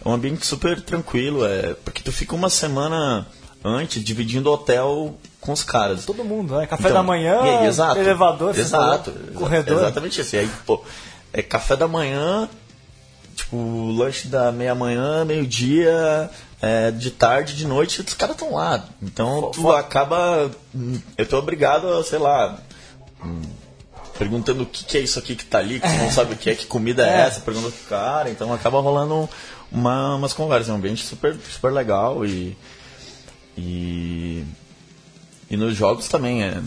[0.06, 3.28] é um ambiente super tranquilo, é, porque tu fica uma semana
[3.64, 6.06] antes dividindo hotel com os caras.
[6.06, 6.66] Todo mundo, né?
[6.68, 9.78] Café Então, da manhã, aí, exato, elevador, você exato, falou, exa- corredor.
[9.80, 10.36] Exatamente isso.
[10.36, 10.82] E aí, pô,
[11.34, 12.48] é café da manhã,
[13.36, 16.30] tipo, lanche da meia-manhã, meio-dia,
[16.62, 18.86] é, de tarde, de noite, os caras estão lá.
[19.02, 20.52] Então tu acaba.
[20.76, 22.58] hum, Eu tô obrigado a, sei lá.
[23.26, 23.42] hum,
[24.20, 26.38] Perguntando o que, que é isso aqui que tá ali, que tu não sabe o
[26.38, 27.28] que é, que comida é, É.
[27.28, 29.28] essa, pergunta pro cara, então acaba rolando
[29.72, 32.56] uma, umas conversas, é um ambiente super, super legal e.
[33.58, 34.44] E.
[35.52, 36.60] E nos jogos também é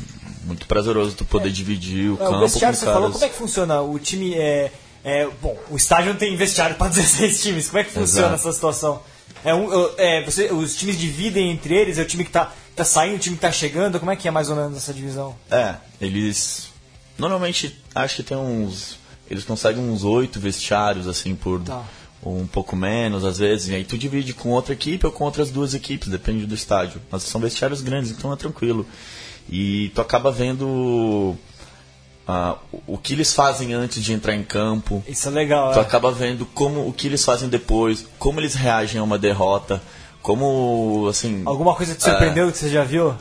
[0.45, 3.01] muito prazeroso tu poder dividir o É, campo o vestiário, você caras.
[3.01, 3.81] falou, como é que funciona?
[3.81, 4.71] O time é,
[5.03, 5.27] é.
[5.41, 7.67] Bom, o estádio não tem vestiário para 16 times.
[7.69, 8.35] Como é que funciona Exato.
[8.35, 9.03] essa situação?
[9.43, 11.99] É um, é, você, os times dividem entre eles?
[11.99, 13.99] É o time que tá, tá saindo, o time que tá chegando?
[13.99, 15.35] Como é que é mais ou menos essa divisão?
[15.51, 16.69] É, eles.
[17.19, 18.99] Normalmente acho que tem uns.
[19.31, 21.61] Eles conseguem uns oito vestiários, assim, por.
[21.63, 21.83] Tá.
[22.25, 23.69] Ou um pouco menos, às vezes.
[23.69, 27.01] E aí tu divide com outra equipe ou com outras duas equipes, depende do estádio.
[27.11, 28.87] Mas são vestiários grandes, então é tranquilo.
[29.49, 31.37] E tu acaba vendo.
[32.27, 32.57] ah,
[32.87, 35.05] o- que eles fazem antes de entrar em campo.
[35.07, 35.83] Isso é legal, Tu é.
[35.83, 39.83] acaba vendo como o que eles fazem depois, como eles reagem a uma derrota,
[40.23, 41.43] como assim.
[41.45, 43.15] Alguma coisa te surpreendeu que você já viu?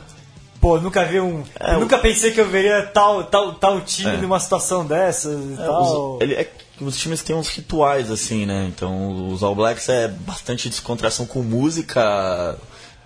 [0.58, 1.42] Pô, nunca vi um.
[1.60, 4.16] É, nunca pensei que eu veria tal, tal, tal time É.
[4.16, 6.14] numa situação dessa É, tal.
[6.16, 8.66] os, ele- é os times têm uns rituais, assim, né?
[8.74, 12.56] Então, os All Blacks é bastante descontração com música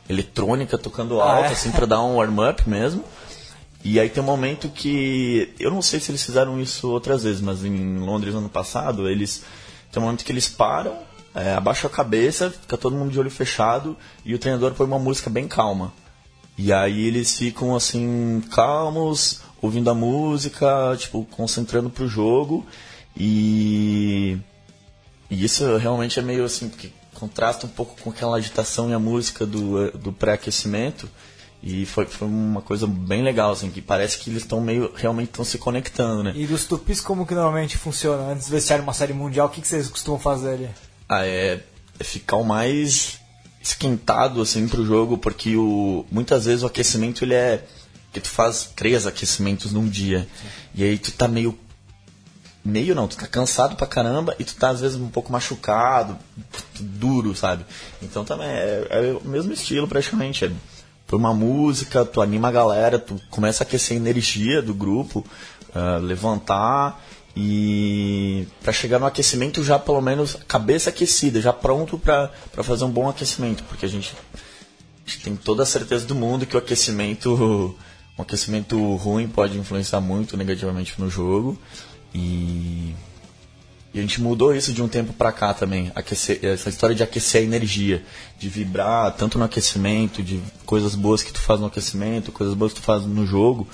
[0.09, 1.53] eletrônica tocando Ah, alto, é?
[1.53, 3.05] assim, pra dar um warm-up mesmo.
[3.85, 5.55] E aí tem um momento que.
[5.59, 9.45] Eu não sei se eles fizeram isso outras vezes, mas em Londres ano passado, eles.
[9.93, 10.99] Tem um momento que eles param,
[11.35, 14.99] é, abaixam a cabeça, fica todo mundo de olho fechado e o treinador põe uma
[14.99, 15.93] música bem calma.
[16.59, 22.67] E aí eles ficam assim, calmos, ouvindo a música, tipo, concentrando pro jogo.
[23.17, 24.39] E.
[25.31, 28.99] E isso realmente é meio assim, porque contrasta um pouco com aquela agitação e a
[28.99, 31.09] música do, do pré-aquecimento.
[31.63, 34.93] E foi, foi uma coisa bem legal, assim, que parece que eles estão meio.
[34.95, 36.33] realmente estão se conectando, né?
[36.37, 38.33] E dos tupis, como que normalmente funciona?
[38.33, 40.71] Antes de vestiário uma série mundial, o que, que vocês costumam fazer ali?
[41.09, 41.61] Ah, é,
[41.99, 43.19] é ficar o mais
[43.61, 47.65] esquentado assim pro jogo, porque o, muitas vezes o aquecimento ele é
[48.13, 50.29] que tu faz três aquecimentos num dia.
[50.75, 51.59] E aí tu tá meio
[52.69, 56.17] meio não, tu tá cansado pra caramba e tu tá às vezes um pouco machucado,
[56.79, 57.65] duro, sabe?
[58.03, 60.53] Então também é, é o mesmo estilo praticamente, é
[61.07, 65.25] por uma música, tu anima a galera, tu começa a aquecer a energia do grupo,
[65.71, 67.03] uh, levantar
[67.35, 72.31] e para chegar no aquecimento já pelo menos cabeça aquecida, já pronto para
[72.63, 76.45] fazer um bom aquecimento, porque a gente, a gente tem toda a certeza do mundo
[76.45, 77.75] que o aquecimento
[78.19, 81.59] um aquecimento ruim pode influenciar muito negativamente no jogo
[82.19, 82.95] e,
[83.95, 87.03] e a gente mudou isso de um tempo para cá também, aquecer, essa história de
[87.03, 88.05] aquecer a energia,
[88.39, 92.73] de vibrar tanto no aquecimento, de coisas boas que tu faz no aquecimento, coisas boas
[92.73, 93.69] que tu faz no jogo,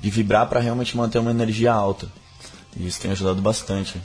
[0.00, 2.08] de vibrar para realmente manter uma energia alta.
[2.76, 4.00] E isso tem ajudado bastante.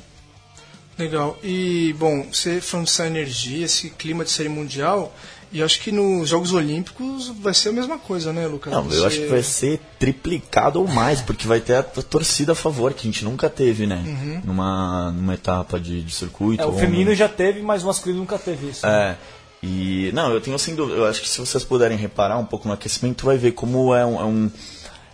[0.98, 1.38] Legal.
[1.44, 5.16] E, bom, você falando dessa energia, esse clima de série mundial,
[5.54, 8.74] e acho que nos Jogos Olímpicos vai ser a mesma coisa, né, Lucas?
[8.74, 9.00] Não, Você...
[9.00, 12.94] eu acho que vai ser triplicado ou mais, porque vai ter a torcida a favor,
[12.94, 14.04] que a gente nunca teve, né?
[14.06, 14.42] Uhum.
[14.46, 16.62] Numa, numa etapa de, de circuito.
[16.64, 18.86] É, o feminino no- já teve, mas o masculino nunca teve isso.
[18.86, 19.12] né?
[19.12, 19.18] É.
[19.66, 20.98] E, não, eu tenho sem dúvida.
[20.98, 23.96] Eu acho que se vocês puderem reparar um pouco no aquecimento, tu vai ver como
[23.96, 24.20] é um.
[24.20, 24.52] É um,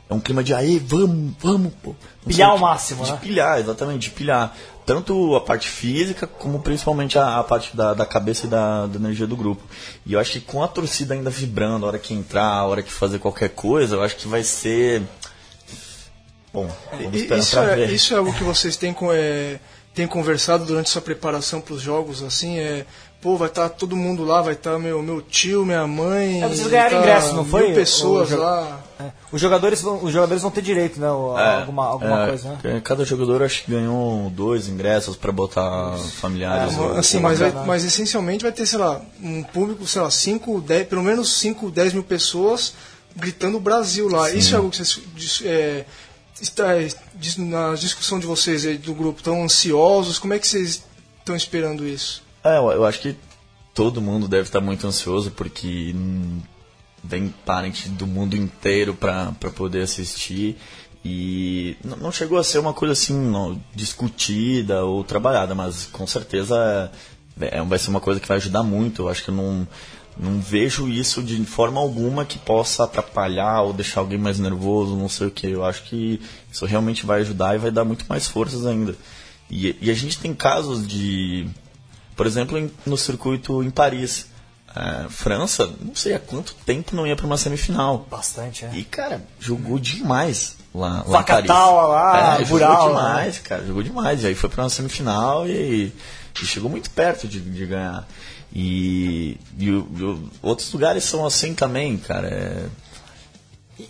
[0.10, 1.89] é um clima de aí, vamos, vamos, pô.
[2.25, 3.19] Não Pilhar de- máximo, de né?
[3.21, 4.56] pilhar, exatamente, de pilhar.
[4.89, 8.95] Tanto a parte física, como principalmente a, a parte da, da cabeça e da, da
[8.97, 9.62] energia do grupo.
[10.04, 12.82] E eu acho que com a torcida ainda vibrando, a hora que entrar, a hora
[12.82, 15.04] que fazer qualquer coisa, eu acho que vai ser.
[16.52, 17.91] Bom, vamos esperar Isso pra é, ver.
[17.93, 19.60] isso é algo que vocês têm, com- é,
[19.93, 22.86] têm conversado durante sua preparação para os jogos, assim, é...
[23.21, 26.41] Pô, vai estar todo mundo lá, vai estar meu, meu tio, minha mãe...
[26.41, 27.65] É, vocês vai ganharam tá ingresso, não foi?
[27.65, 28.80] Mil pessoas O lá...
[28.97, 29.12] É.
[29.30, 31.12] Os, jogadores vão, os jogadores vão ter direito, né?
[31.12, 32.82] o- É, alguma alguma é, coisa, né?
[32.82, 36.78] Cada jogador acho que ganhou dois ingressos pra botar familiares.
[36.78, 37.67] É, ou- Assim, mas, vai- bacana.
[37.67, 41.69] mas essencialmente vai ter, sei lá, um público, sei lá, 5, 10, pelo menos 5,
[41.69, 42.73] 10 mil pessoas
[43.17, 44.30] gritando Brasil lá.
[44.32, 44.97] Isso é algo que vocês
[47.38, 50.19] na discussão de vocês aí do grupo, estão ansiosos?
[50.19, 50.84] Como é que vocês
[51.19, 52.23] estão esperando isso?
[52.43, 53.15] É, eu, acho que
[53.73, 55.93] todo mundo deve estar muito ansioso porque
[57.04, 60.58] vem parente do mundo inteiro pra poder assistir
[61.04, 66.91] e não chegou a ser uma coisa assim não, discutida ou trabalhada, mas com certeza
[67.39, 69.04] é, é- vai ser uma coisa que vai ajudar muito.
[69.04, 69.67] Eu acho que não
[70.19, 75.08] não vejo isso de forma alguma que possa atrapalhar ou deixar alguém mais nervoso, não
[75.10, 75.47] sei o que.
[75.47, 78.95] Eu acho que isso realmente vai ajudar e vai dar muito mais forças ainda.
[79.49, 81.47] E, e a gente tem casos de
[82.15, 84.27] por exemplo, em- no circuito em Paris.
[84.75, 88.05] É, França, não sei há quanto tempo não ia para uma semifinal.
[88.12, 88.71] Bastante, é.
[88.73, 91.47] E, cara, jogou demais lá, lá Paris.
[91.88, 94.21] lá, é, jogou demais, cara, jogou demais.
[94.23, 95.93] E aí foi para uma semifinal e,
[96.41, 98.05] e chegou muito perto de, de ganhar.
[98.54, 102.28] E, e e outros lugares são assim também, cara.
[102.28, 102.66] É,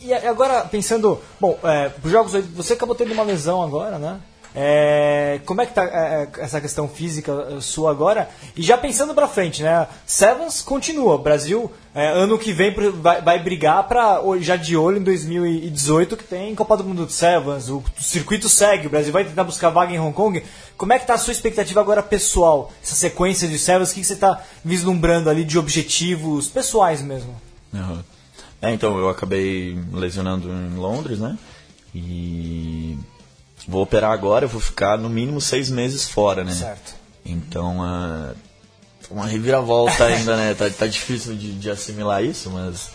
[0.01, 4.19] E agora, pensando, bom, é, os jogos, você acabou tendo uma lesão agora, né?
[4.55, 8.29] É, como é que tá é, é, essa questão física é, sua agora?
[8.55, 9.87] E já pensando pra frente, né?
[10.05, 11.17] Sevens continua.
[11.19, 16.17] Brasil, é, ano que vem, vai, vai brigar pra, o- já de olho em 2018,
[16.17, 17.69] que tem Copa do Mundo de Sevens.
[17.69, 20.43] O circuito segue, o Brasil vai tentar buscar vaga em Hong Kong.
[20.77, 22.71] Como é que tá a sua expectativa agora pessoal?
[22.83, 27.35] Essa sequência de Sevens, o que, que você tá vislumbrando ali de objetivos pessoais mesmo?
[28.61, 31.37] É, então, eu acabei lesionando em Londres, né?
[31.93, 32.97] E
[33.67, 36.53] vou operar agora, eu vou ficar no mínimo seis meses fora, né?
[36.53, 36.95] Certo.
[37.25, 38.33] Então, ah,
[39.09, 40.53] uma reviravolta ainda, né?
[40.53, 42.91] Tá, tá difícil de, de assimilar isso, mas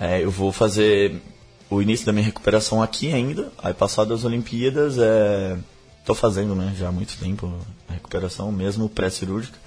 [0.00, 1.20] é, eu vou fazer
[1.68, 3.52] o início da minha recuperação aqui ainda.
[3.62, 5.56] Aí, passado as Olimpíadas, é,
[6.04, 6.74] tô fazendo, né?
[6.78, 7.52] Já há muito tempo
[7.88, 9.58] a recuperação, mesmo pré-cirúrgica.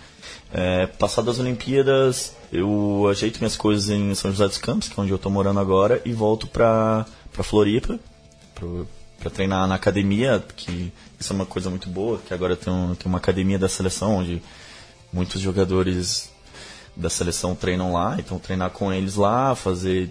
[0.54, 5.04] É, passado as Olimpíadas, eu ajeito minhas coisas em São José dos Campos, que é
[5.04, 8.00] onde eu tô morando agora, e volto pra, pra Floripa,
[8.54, 8.88] pro,
[9.24, 12.94] pra treinar na academia, que isso é uma coisa muito boa, que agora tem, um,
[12.94, 14.42] tem uma academia da seleção, onde
[15.12, 16.30] muitos jogadores
[16.96, 20.10] da seleção treinam lá, então treinar com eles lá, fazer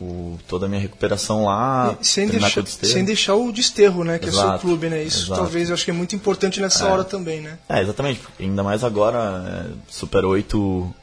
[0.00, 2.92] o, toda a minha recuperação lá, E sem, deixar, com o desterro.
[2.92, 4.18] sem deixar o desterro, né?
[4.18, 5.02] Que é o seu Exato, clube, né?
[5.02, 5.40] Isso exato.
[5.40, 7.58] talvez eu acho que é muito importante nessa hora também, né?
[7.68, 8.20] É, exatamente.
[8.38, 10.94] Ainda mais agora, é, Super 8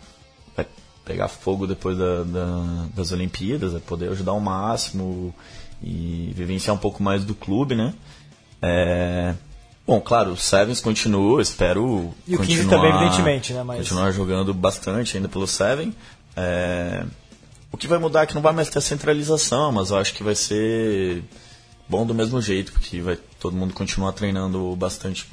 [0.55, 0.65] vai
[1.05, 5.33] pegar fogo depois da- da- das Olimpíadas, é poder ajudar ao máximo
[5.81, 7.93] e vivenciar um pouco mais do clube, né?
[8.61, 9.33] É,
[9.85, 14.11] bom, claro, o Sevens continua, espero E o 15 continuar, também, evidentemente, né, mas- Continuar
[14.11, 15.93] jogando bastante ainda pelo Seven.
[16.35, 17.03] É,
[17.71, 20.23] o que vai mudar é que não vai mais ter centralização, mas eu acho que
[20.23, 21.23] vai ser
[21.89, 25.25] bom do mesmo jeito, porque vai todo mundo continuar treinando bastante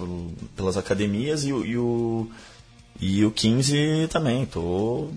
[0.55, 2.31] pelas academias e, o- e o
[3.01, 4.47] e o 15 também.
[4.47, 5.09] Tô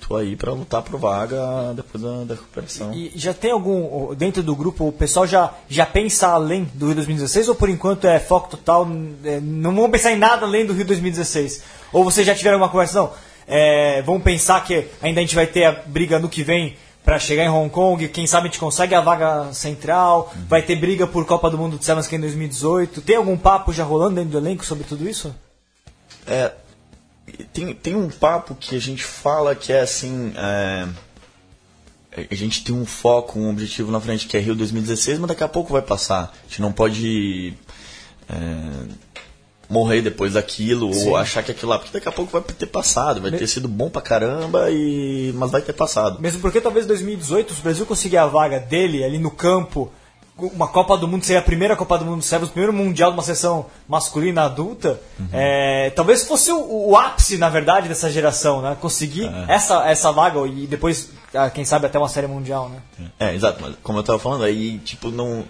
[0.00, 1.38] tô aí para lutar por vaga
[1.74, 2.92] depois da, da recuperação.
[2.92, 6.94] E já tem algum, dentro do grupo, o pessoal já, já pensa além do Rio
[6.96, 8.86] 2016 ou por enquanto é foco total,
[9.24, 11.62] é, não vão pensar em nada além do Rio 2016?
[11.92, 13.12] Ou vocês já tiveram uma conversa, não,
[13.46, 17.18] é, vamos pensar que ainda a gente vai ter a briga no que vem para
[17.18, 20.44] chegar em Hong Kong, quem sabe a gente consegue a vaga central, uhum.
[20.48, 23.02] vai ter briga por Copa do Mundo de Sevens que é em 2018.
[23.02, 25.34] Tem algum papo já rolando dentro do elenco sobre tudo isso?
[26.26, 26.52] É,
[27.52, 30.32] tem, tem um papo que a gente fala que é assim.
[30.36, 30.88] É,
[32.30, 35.42] a gente tem um foco, um objetivo na frente que é Rio 2016, mas daqui
[35.42, 36.32] a pouco vai passar.
[36.44, 37.54] A gente não pode
[38.28, 38.34] é,
[39.68, 41.08] morrer depois daquilo Sim.
[41.08, 43.38] ou achar que aquilo lá, porque daqui a pouco vai ter passado, vai Me...
[43.38, 46.20] ter sido bom pra caramba, e mas vai ter passado.
[46.20, 49.90] Mesmo porque talvez 2018 o Brasil conseguir a vaga dele ali no campo
[50.36, 53.10] uma Copa do Mundo seria a primeira Copa do Mundo do Sevens, o primeiro Mundial
[53.10, 55.28] de uma sessão masculina adulta, uhum.
[55.32, 58.76] é, talvez fosse o, o, ápice, na verdade, dessa geração, né?
[58.80, 59.54] Conseguir é.
[59.54, 63.08] essa, essa vaga e depois, ah, quem sabe, até uma série mundial, né?
[63.18, 65.44] É, exato, mas como eu estava falando, aí, tipo, não...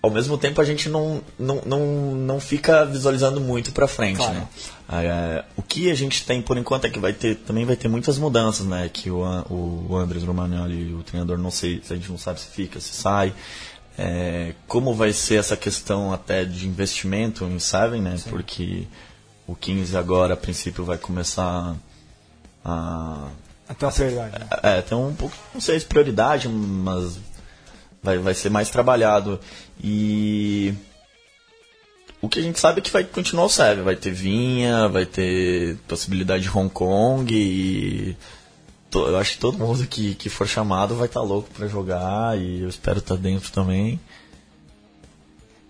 [0.00, 1.80] Ao mesmo tempo, a gente não, não, não,
[2.14, 4.34] não fica visualizando muito para frente, claro.
[4.34, 4.48] né?
[4.88, 7.88] É, o que a gente tem por enquanto é que vai ter também vai ter
[7.88, 8.88] muitas mudanças, né?
[8.92, 9.22] Que o,
[9.88, 13.32] o Andres Romagnoli, o treinador, não sei, a gente não sabe se fica, se sai.
[13.96, 18.16] É, como vai ser essa questão até de investimento em Seven, né?
[18.16, 18.30] Sim.
[18.30, 18.86] Porque
[19.46, 21.76] o 15 agora, a princípio, vai começar
[22.64, 23.28] a.
[23.68, 24.38] Até uma prioridade.
[24.38, 24.46] Né?
[24.62, 27.18] É, tem um pouco, não sei se prioridade, mas
[28.02, 29.40] vai, vai ser mais trabalhado.
[29.82, 30.74] E
[32.24, 33.84] o que a gente sabe é que vai continuar o Sérvia.
[33.84, 38.16] Vai ter Vinha, vai ter possibilidade de Hong Kong e
[38.90, 41.66] to, eu acho que todo mundo que, que for chamado vai estar tá louco para
[41.68, 44.00] jogar e eu espero estar tá dentro também.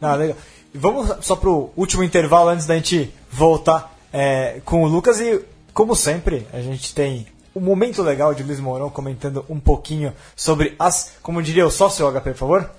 [0.01, 0.37] Ah, legal.
[0.73, 5.41] Vamos só pro último intervalo antes da gente voltar é, com o Lucas e,
[5.73, 10.75] como sempre, a gente tem um momento legal de Luiz Mourão comentando um pouquinho sobre
[10.79, 12.71] as, como diria o sócio HP, por favor?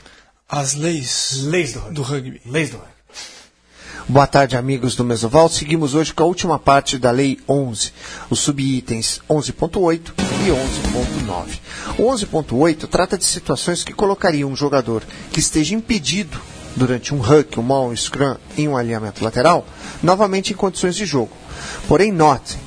[0.47, 2.41] As leis, leis do, do rugby.
[2.45, 2.94] Leis do rugby.
[4.07, 5.49] Boa tarde, amigos do Mesoval.
[5.49, 7.91] Seguimos hoje com a última parte da Lei 11,
[8.29, 10.13] os subitens 11.8
[10.45, 11.59] e 11.9.
[11.97, 15.01] O 11.8 trata de situações que colocariam um jogador
[15.31, 16.39] que esteja impedido
[16.75, 19.65] durante um huck, um maul, um scrum em um alinhamento lateral,
[20.03, 21.31] novamente em condições de jogo.
[21.87, 22.59] Porém, notem,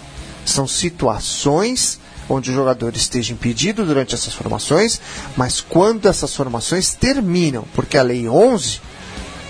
[0.44, 5.00] são situações onde o jogador esteja impedido durante essas formações,
[5.36, 8.80] mas quando essas formações terminam, porque a Lei 11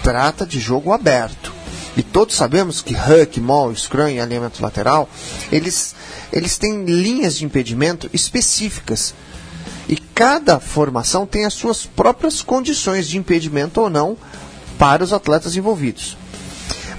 [0.02, 1.57] trata de jogo aberto.
[1.98, 5.08] E todos sabemos que Huck, Maul, Scrum e alinhamento lateral,
[5.50, 5.96] eles,
[6.32, 9.12] eles têm linhas de impedimento específicas.
[9.88, 14.16] E cada formação tem as suas próprias condições de impedimento ou não
[14.78, 16.16] para os atletas envolvidos.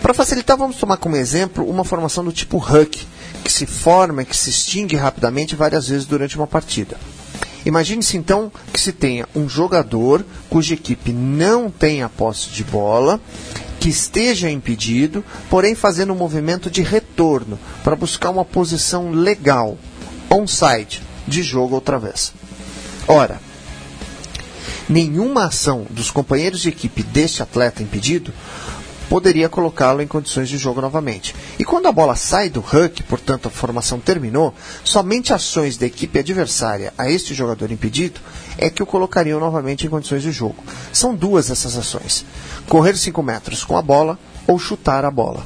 [0.01, 3.07] Para facilitar, vamos tomar como exemplo uma formação do tipo Huck,
[3.41, 6.97] que se forma e que se extingue rapidamente várias vezes durante uma partida.
[7.65, 13.19] Imagine-se então que se tenha um jogador cuja equipe não tem a posse de bola
[13.79, 19.77] que esteja impedido, porém fazendo um movimento de retorno para buscar uma posição legal,
[20.29, 22.33] onside, de jogo outra vez.
[23.07, 23.39] Ora,
[24.87, 28.33] nenhuma ação dos companheiros de equipe deste atleta impedido
[29.09, 31.35] poderia colocá-lo em condições de jogo novamente.
[31.57, 34.53] E quando a bola sai do huck, portanto a formação terminou,
[34.83, 38.21] somente ações da equipe adversária a este jogador impedido
[38.59, 40.63] é que o colocariam novamente em condições de jogo.
[40.91, 42.25] São duas essas ações:
[42.67, 45.45] correr 5 metros com a bola ou chutar a bola.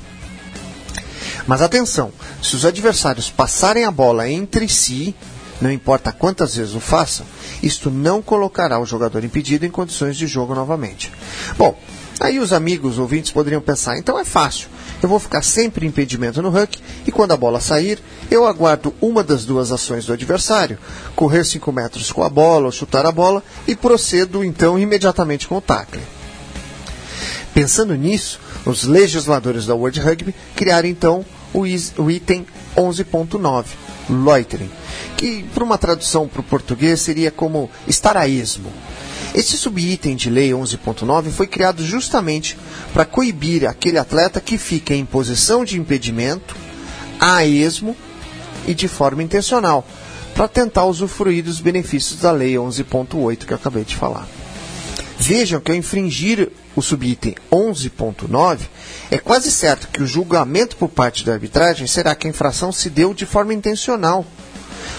[1.46, 2.12] Mas atenção,
[2.42, 5.14] se os adversários passarem a bola entre si,
[5.62, 7.26] não importa quantas vezes o façam,
[7.62, 11.12] isto não colocará o jogador impedido em condições de jogo novamente.
[11.58, 11.78] Bom,
[12.20, 14.70] Aí os amigos ouvintes poderiam pensar: então é fácil,
[15.04, 18.00] eu vou ficar sempre em impedimento no huck e quando a bola sair,
[18.32, 20.78] eu aguardo uma das duas ações do adversário,
[21.16, 25.58] correr 5 metros com a bola ou chutar a bola e procedo então imediatamente com
[25.58, 26.02] o tackle.
[27.54, 32.46] Pensando nisso, os legisladores da World Rugby criaram então o, item
[32.76, 33.66] 11.9,
[34.10, 34.72] loitering,
[35.16, 38.72] que por uma tradução para o português seria como estar a esmo.
[39.34, 42.56] Esse subitem de lei 11.9 foi criado justamente
[42.94, 46.56] para coibir aquele atleta que fica em posição de impedimento,
[47.20, 47.96] a esmo
[48.68, 49.88] e de forma intencional,
[50.36, 54.28] para tentar usufruir dos benefícios da lei 11.8 que eu acabei de falar.
[55.18, 58.60] Vejam que ao infringir o subitem 11.9,
[59.10, 62.90] é quase certo que o julgamento por parte da arbitragem será que a infração se
[62.90, 64.26] deu de forma intencional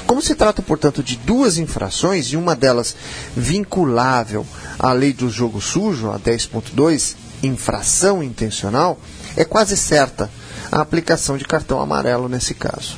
[0.06, 2.94] como se trata, portanto, de duas infrações e uma delas
[3.36, 4.46] vinculável
[4.78, 8.98] à lei do jogo sujo, a 10.2, infração intencional,
[9.36, 10.30] é quase certa
[10.70, 12.96] a aplicação de cartão amarelo nesse caso.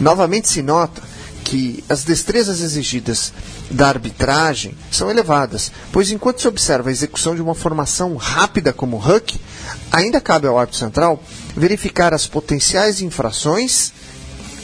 [0.00, 1.02] Novamente se nota
[1.44, 3.32] que as destrezas exigidas
[3.70, 8.96] da arbitragem são elevadas, pois enquanto se observa a execução de uma formação rápida como
[8.96, 9.40] o Huck,
[9.90, 11.22] ainda cabe ao árbitro central
[11.56, 13.92] verificar as potenciais infrações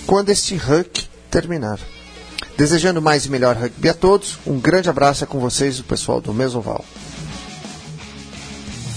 [0.06, 1.80] quando este Huck terminar.
[2.56, 6.20] Desejando mais e melhor rugby a todos, um grande abraço é com vocês, o pessoal
[6.20, 6.84] do Mesoval.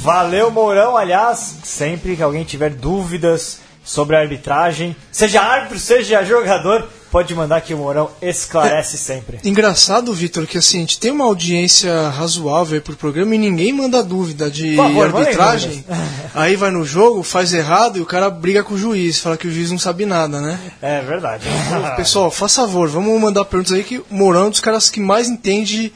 [0.01, 0.95] Valeu, Mourão.
[0.95, 7.61] Aliás, sempre que alguém tiver dúvidas sobre a arbitragem, seja árbitro, seja jogador, pode mandar
[7.61, 9.39] que o Mourão esclarece sempre.
[9.43, 13.73] Engraçado, Vitor, que assim, a gente tem uma audiência razoável aí pro programa e ninguém
[13.73, 15.83] manda dúvida de favor, arbitragem.
[16.33, 19.47] Aí vai no jogo, faz errado e o cara briga com o juiz, fala que
[19.47, 20.59] o juiz não sabe nada, né?
[20.81, 21.45] É verdade.
[21.95, 24.99] Pessoal, faz favor, vamos mandar perguntas aí que o Mourão é um dos caras que
[24.99, 25.93] mais entende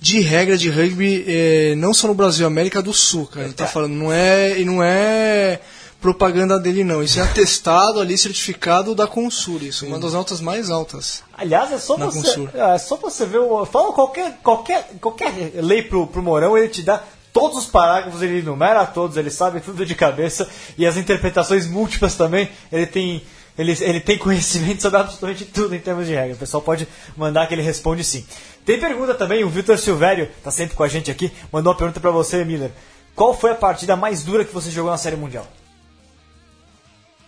[0.00, 3.46] de regra de rugby, eh, não só no Brasil, América do Sul, cara.
[3.46, 5.60] Ele tá falando, não é, e não é
[6.02, 10.68] propaganda dele não, isso é atestado ali, certificado da Consul, isso, uma das notas mais
[10.68, 11.22] altas.
[11.32, 13.64] Aliás, é só você, é só você ver o.
[13.64, 17.00] Fala qualquer, qualquer, qualquer lei pro, pro Mourão, ele te dá
[17.32, 22.16] todos os parágrafos, ele enumera todos, ele sabe tudo de cabeça e as interpretações múltiplas
[22.16, 23.22] também, ele tem.
[23.56, 26.34] Ele, ele tem conhecimento sobre absolutamente tudo em termos de regra.
[26.34, 28.24] O pessoal pode mandar que ele responde sim.
[28.64, 32.00] Tem pergunta também, o Vitor Silvério, tá sempre com a gente aqui, mandou uma pergunta
[32.00, 32.70] pra você, Miller.
[33.14, 35.46] Qual foi a partida mais dura que você jogou na Série Mundial?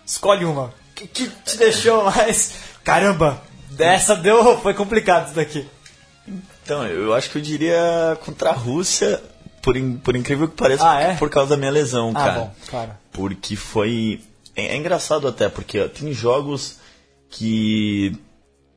[0.06, 0.72] Escolhe uma.
[0.94, 2.54] Que, que te deixou mais.
[2.84, 4.58] Caramba, dessa deu.
[4.58, 5.66] Foi complicado isso daqui.
[6.62, 9.22] Então, eu acho que eu diria contra a Rússia,
[9.60, 11.14] por, in- por incrível que pareça, Ah, é?
[11.16, 12.40] por causa da minha lesão, Ah, cara.
[12.40, 12.90] bom, claro.
[13.12, 14.22] Porque foi.
[14.56, 16.78] É, é engraçado até, porque ó, tem jogos
[17.28, 18.16] que.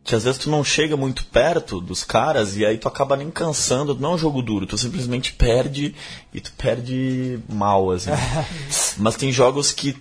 [0.03, 3.29] que às vezes tu não chega muito perto dos caras e aí tu acaba nem
[3.29, 3.95] cansando.
[3.95, 5.93] Não é um jogo duro, tu simplesmente perde
[6.33, 8.09] e tu perde mal, assim.
[8.97, 9.95] Mas tem jogos que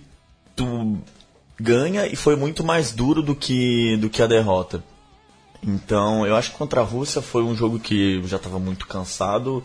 [0.55, 0.97] tu
[1.59, 4.83] ganha e foi muito mais duro do que, do que a derrota.
[5.61, 8.87] Então, eu acho que contra a Rússia foi um jogo que eu já estava muito
[8.87, 9.63] cansado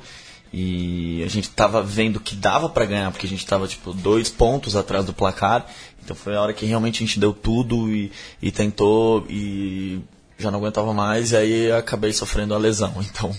[0.52, 4.28] e a gente estava vendo que dava para ganhar, porque a gente estava tipo dois
[4.28, 5.66] pontos atrás do placar.
[6.02, 10.00] Então foi a hora que realmente a gente deu tudo e, e tentou e
[10.38, 12.94] já não aguentava mais e aí acabei sofrendo a lesão.
[13.12, 13.34] Então,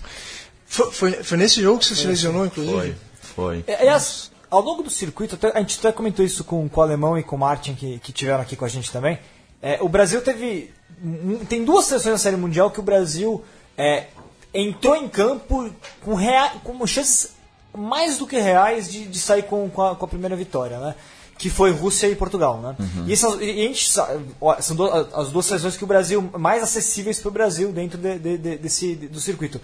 [0.66, 2.76] Foi, foi, foi nesse jogo que você se lesionou, inclusive?
[2.76, 3.64] foi, foi.
[3.68, 7.18] É, Aliás, ao longo do circuito, a gente até comentou isso com, com o Alemão
[7.18, 9.18] e com o Martin, que, que tiveram aqui com a gente também.
[9.62, 10.72] É, o Brasil teve.
[11.04, 13.44] um- Tem duas seleções na Série Mundial que o Brasil
[13.78, 14.08] é,
[14.54, 15.70] entrou em campo
[16.04, 17.32] com, rea, com chances
[17.76, 20.96] mais do que reais de, de sair com, com, a, com a primeira vitória, né?
[21.38, 22.76] Que foi Rússia e Portugal, né?
[23.08, 24.86] E, essas, e a gente são do-
[25.16, 28.58] as duas seleções que o Brasil mais acessíveis para o Brasil dentro de- de- de-
[28.58, 29.60] desse, do circuito.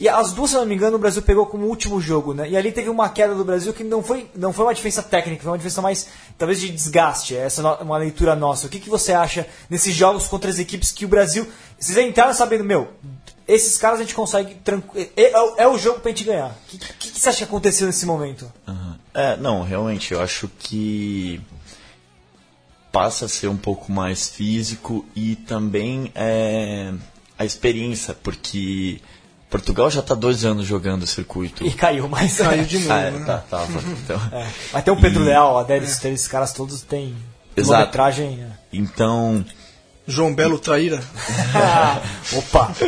[0.00, 2.48] E as duas, se não me engano, o Brasil pegou como último jogo, né?
[2.48, 5.42] E ali teve uma queda do Brasil que não foi, não foi uma diferença técnica,
[5.42, 6.06] foi uma diferença mais,
[6.38, 7.34] talvez, de desgaste.
[7.34, 8.68] Essa é uma leitura nossa.
[8.68, 11.48] O que, que você acha nesses jogos contra as equipes que o Brasil.
[11.78, 12.88] Vocês entraram sabendo, meu,
[13.46, 14.54] esses caras a gente consegue.
[14.62, 15.32] tranqu- É, é-
[15.64, 16.50] é o jogo pra gente ganhar.
[16.50, 18.52] O que, que, que você acha que aconteceu nesse momento?
[18.68, 18.98] Aham.
[19.12, 21.40] É, não, realmente, eu acho que
[22.92, 26.92] passa a ser um pouco mais físico e também é,
[27.36, 29.00] a experiência, porque
[29.50, 31.64] Portugal já está dois anos jogando o circuito.
[31.66, 32.36] E caiu, mas.
[32.38, 33.24] Caiu de novo, Ah, é, né?
[33.24, 33.80] tá, tava.
[34.04, 34.46] Então, É.
[34.72, 37.14] Mas tem o Pedro E- Leal, a Délis, esses caras todos têm
[37.56, 37.72] Exato.
[37.90, 38.36] quilometragem.
[38.36, 38.52] né?
[38.72, 39.44] então
[40.06, 41.02] João Belo traíra.
[42.36, 42.72] Opa!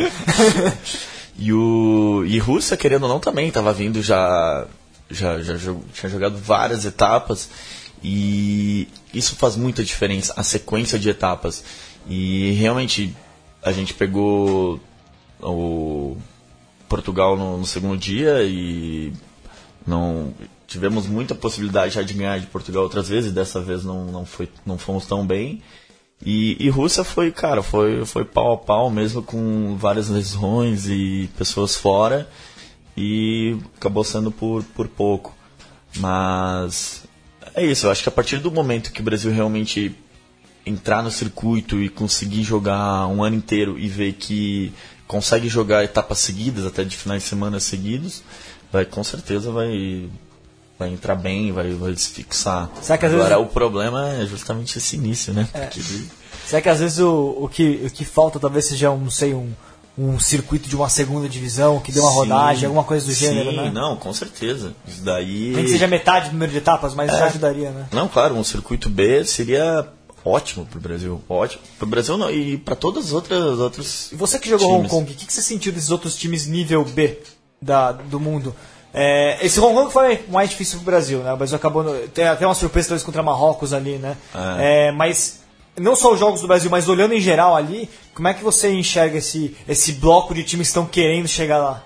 [1.43, 4.67] E o e Rússia, querendo ou não, também estava vindo já,
[5.09, 7.49] já, já jo- tinha jogado várias etapas
[8.03, 11.63] e isso faz muita diferença, a sequência de etapas.
[12.07, 13.15] E realmente
[13.63, 14.79] a gente pegou
[15.41, 16.15] o
[16.91, 19.13] Portugal no, no segundo dia e
[19.87, 20.33] não
[20.67, 24.49] tivemos muita possibilidade já de ganhar de Portugal outras vezes, dessa vez não, não, foi,
[24.65, 25.61] não fomos tão bem.
[26.23, 31.29] E, e Rússia foi, cara, foi, foi pau a pau mesmo com várias lesões e
[31.37, 32.29] pessoas fora
[32.95, 35.33] e acabou sendo por, por pouco.
[35.97, 37.05] Mas
[37.55, 39.95] é isso, eu acho que a partir do momento que o Brasil realmente
[40.65, 44.73] entrar no circuito e conseguir jogar um ano inteiro e ver que
[45.11, 48.23] consegue jogar etapas seguidas, até de finais de semana seguidos,
[48.71, 50.09] vai com certeza vai
[50.79, 52.69] vai entrar bem, vai, vai se fixar.
[52.81, 55.47] Será que às Agora vezes- o problema é justamente esse início, né?
[55.51, 55.81] Porque
[56.47, 59.33] Será que às vezes o, o, que, o que falta talvez seja, um, não sei,
[59.33, 59.51] um,
[59.97, 63.25] um circuito de uma segunda divisão que dê uma Sim, rodagem, alguma coisa do sim,
[63.25, 63.69] gênero, né?
[63.71, 64.73] não, com certeza.
[64.87, 65.51] Isso daí.
[65.55, 67.85] Nem que seja metade do número de etapas, mas já ajudaria, né?
[67.91, 69.85] Não, claro, um circuito B seria
[70.23, 71.61] ótimo pro Brasil, ótimo.
[71.77, 74.91] Pro Brasil não, e para todas as outras outros E você que jogou Hong times.
[74.91, 77.19] Kong, o que, que você sentiu desses outros times nível B
[77.61, 78.55] da, do mundo?
[78.93, 81.31] É, esse Hong Kong foi mais difícil pro Brasil, né?
[81.33, 81.81] O Brasil acabou.
[81.83, 84.17] no- tem até uma surpresa talvez contra Marrocos ali, né?
[84.59, 85.41] É, mas
[85.79, 88.73] não só os jogos do Brasil, mas olhando em geral ali, como é que você
[88.73, 91.83] enxerga esse, esse bloco de times que estão querendo chegar lá?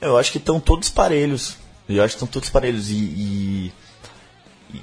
[0.00, 1.56] Eu acho que estão todos parelhos.
[1.88, 2.90] Eu acho que estão todos parelhos.
[2.90, 3.72] E, e,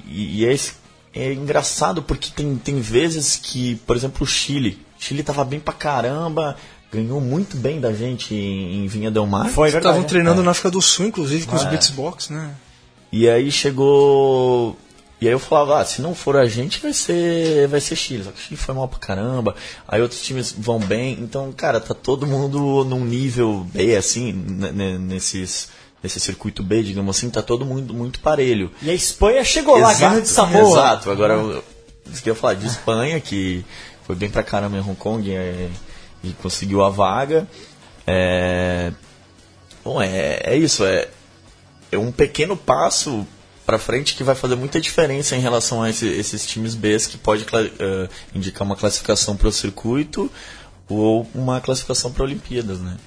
[0.08, 0.72] e- e é, esse-
[1.14, 4.84] é engraçado porque tem, tem vezes que, por exemplo, o Chile.
[4.98, 6.56] O Chile tava bem pra caramba,
[6.92, 9.48] ganhou muito bem da gente em, em Vinha Del Mar.
[9.48, 9.84] Foi verdade.
[9.84, 10.08] Estavam né?
[10.08, 11.70] treinando na África do Sul, inclusive, com os É.
[11.70, 12.54] Beatsbox, né?
[13.12, 14.76] E aí chegou.
[15.20, 18.24] E aí eu falava, ah, se não for a gente, vai ser, vai ser Chile.
[18.24, 19.54] Só que o Chile foi mal pra caramba.
[19.86, 21.16] Aí outros times vão bem.
[21.20, 25.68] Então, cara, tá todo mundo num nível B, assim, nesses,
[26.04, 28.70] nesse circuito B, digamos assim, tá todo mundo muito parelho.
[28.82, 30.70] E a Espanha chegou lá, ganhando de Samoa.
[30.70, 31.10] Exato.
[31.10, 31.64] Agora, eu,
[32.12, 33.64] isso que eu ia falar de Espanha, que
[34.06, 35.70] foi bem pra caramba em Hong Kong é,
[36.22, 37.48] e conseguiu a vaga.
[38.06, 38.92] É,
[39.82, 40.84] bom, é, é isso.
[40.84, 41.08] É,
[41.90, 43.26] é um pequeno passo
[43.64, 47.16] para frente que vai fazer muita diferença em relação a esse- esses times B que
[47.16, 50.30] pode eh, indicar uma classificação para o circuito
[50.86, 52.98] ou uma classificação para Olimpíadas, né?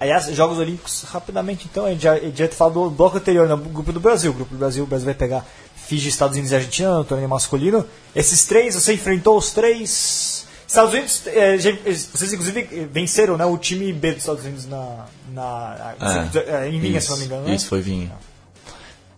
[0.00, 3.48] Aliás, Jogos Olímpicos, rapidamente então, a gente já, a gente já falou do bloco anterior,
[3.48, 4.30] no grupo do Brasil.
[4.30, 5.44] O grupo do Brasil, o Brasil vai pegar
[5.74, 7.84] Fiji, Estados Unidos e Argentina, no torneio masculino.
[8.14, 10.46] Esses três, você enfrentou os três.
[10.66, 11.22] Estados Unidos,
[11.58, 11.72] já-
[12.12, 15.94] vocês inclusive eh, venceram né, o time B dos Estados Unidos na, na,
[16.46, 17.46] eh, em Vinha, se não me engano.
[17.48, 17.54] né?
[17.54, 18.12] Isso, foi Vinha.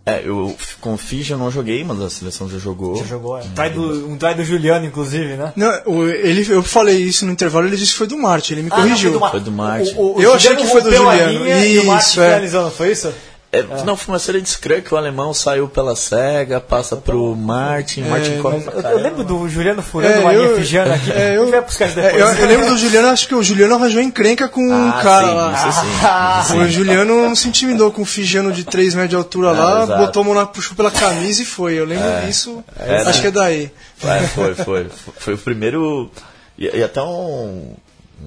[0.03, 2.95] É, eu com Fiji eu não joguei, mas a seleção já jogou.
[2.95, 3.41] Já jogou, é.
[3.55, 5.53] Try do, um try do Juliano, inclusive, né?
[5.55, 8.63] Não, o- ele, eu falei isso no intervalo, ele disse que foi do Marte, ele
[8.63, 9.19] me Ah, não, corrigiu.
[9.19, 9.93] Mar- Foi do Martin.
[9.95, 11.47] O, o, o Eu achei que foi do Juliano.
[11.47, 12.25] e o Isso, é.
[12.29, 13.13] finalizando, foi isso?
[13.53, 17.35] É, Não, foi uma série de scrum que o alemão saiu pela SEGA, passa pro
[17.35, 19.01] Martin, Martin corre Mas pra eu, eu caramba.
[19.01, 21.11] lembro do Juliano furando É, uma linha eu- figiana aqui.
[21.11, 22.21] é, eu- gente vai buscar isso É, depois.
[22.21, 25.27] eu, eu lembro do Juliano, acho que o Juliano arranjou encrenca com um Ah, cara
[25.27, 26.43] sim, lá.
[26.45, 26.59] isso sim.
[26.61, 29.83] O Juliano não se intimidou com o Figiano de 3 metros de altura É, lá,
[29.83, 29.99] exato.
[30.05, 31.73] botou a mão na, puxou pela camisa e foi.
[31.73, 33.21] Eu lembro disso, É, acho né?
[33.21, 33.71] que é daí.
[34.01, 34.87] É, foi, foi.
[35.17, 36.09] Foi o primeiro.
[36.57, 37.73] E, e até um.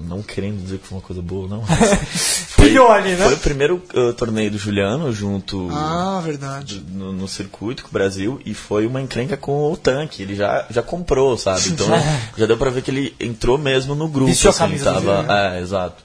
[0.03, 1.63] Não querendo dizer que foi uma coisa boa, não.
[2.65, 3.17] Foi, né?
[3.17, 6.83] foi o primeiro uh, torneio do Juliano junto Ah, verdade.
[6.89, 10.23] no, no circuito com o Brasil e foi uma encrenca com o tanque.
[10.23, 11.69] Ele já, já comprou, sabe?
[11.69, 11.87] Então
[12.35, 14.31] já deu pra ver que ele entrou mesmo no grupo.
[14.31, 15.31] Vestiu a assim, camisa do tava, Juliano.
[15.31, 16.03] É, exato.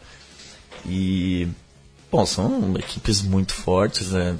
[0.86, 1.48] E.
[2.12, 4.36] Bom, são equipes muito fortes, né?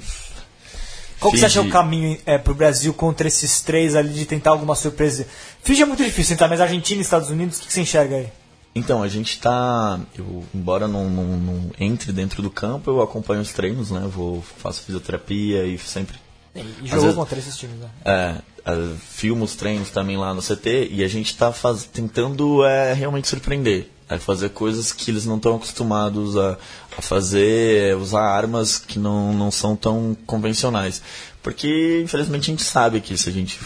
[1.19, 4.51] Qual que você acha o caminho é, pro Brasil contra esses três ali de tentar
[4.51, 5.25] alguma surpresa?
[5.63, 8.15] Fiji é muito difícil tentar, mas Argentina e Estados Unidos, o que, que você enxerga
[8.15, 8.29] aí?
[8.73, 9.99] Então, a gente tá.
[10.17, 14.01] Eu, embora não, não, não entre dentro do campo, eu acompanho os treinos, né?
[14.03, 16.17] Eu vou, faço fisioterapia e sempre.
[16.55, 17.89] E jogou contra esses times, né?
[18.05, 22.63] É, é, filmo os treinos também lá no CT e a gente tá faz, tentando
[22.65, 23.89] é, realmente surpreender.
[24.09, 26.57] É fazer coisas que eles não estão acostumados a,
[26.97, 31.01] a fazer, é, usar armas que não, não são tão convencionais.
[31.41, 33.57] Porque, infelizmente, a gente sabe que se a gente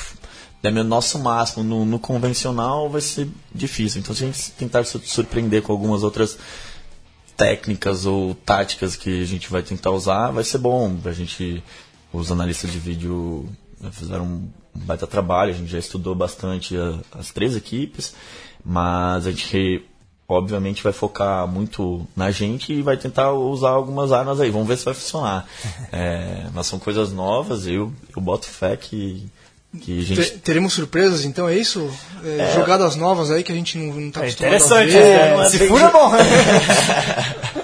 [0.72, 4.00] der o nosso máximo no, no convencional, vai ser difícil.
[4.02, 6.38] Então, se a gente tentar se surpreender com algumas outras
[7.38, 10.98] técnicas ou táticas que a gente vai tentar usar, vai ser bom.
[11.06, 11.64] A gente,
[12.14, 13.50] os analistas de vídeo
[13.80, 18.14] né, fizeram um baita trabalho, a gente já estudou bastante a- as três equipes,
[18.64, 19.84] mas a gente
[20.28, 24.50] obviamente vai focar muito na gente e vai tentar usar algumas armas aí.
[24.50, 25.46] Vamos ver se vai funcionar.
[25.92, 29.30] É, mas são coisas novas, eu, eu boto fé que,
[29.82, 31.90] que a gente Te- teremos surpresas, então, é isso?
[32.24, 35.06] É, Jogadas novas aí que a gente não, não tá É acostumado interessante, a ver.
[35.08, 36.12] é, não é se bem fura é bom.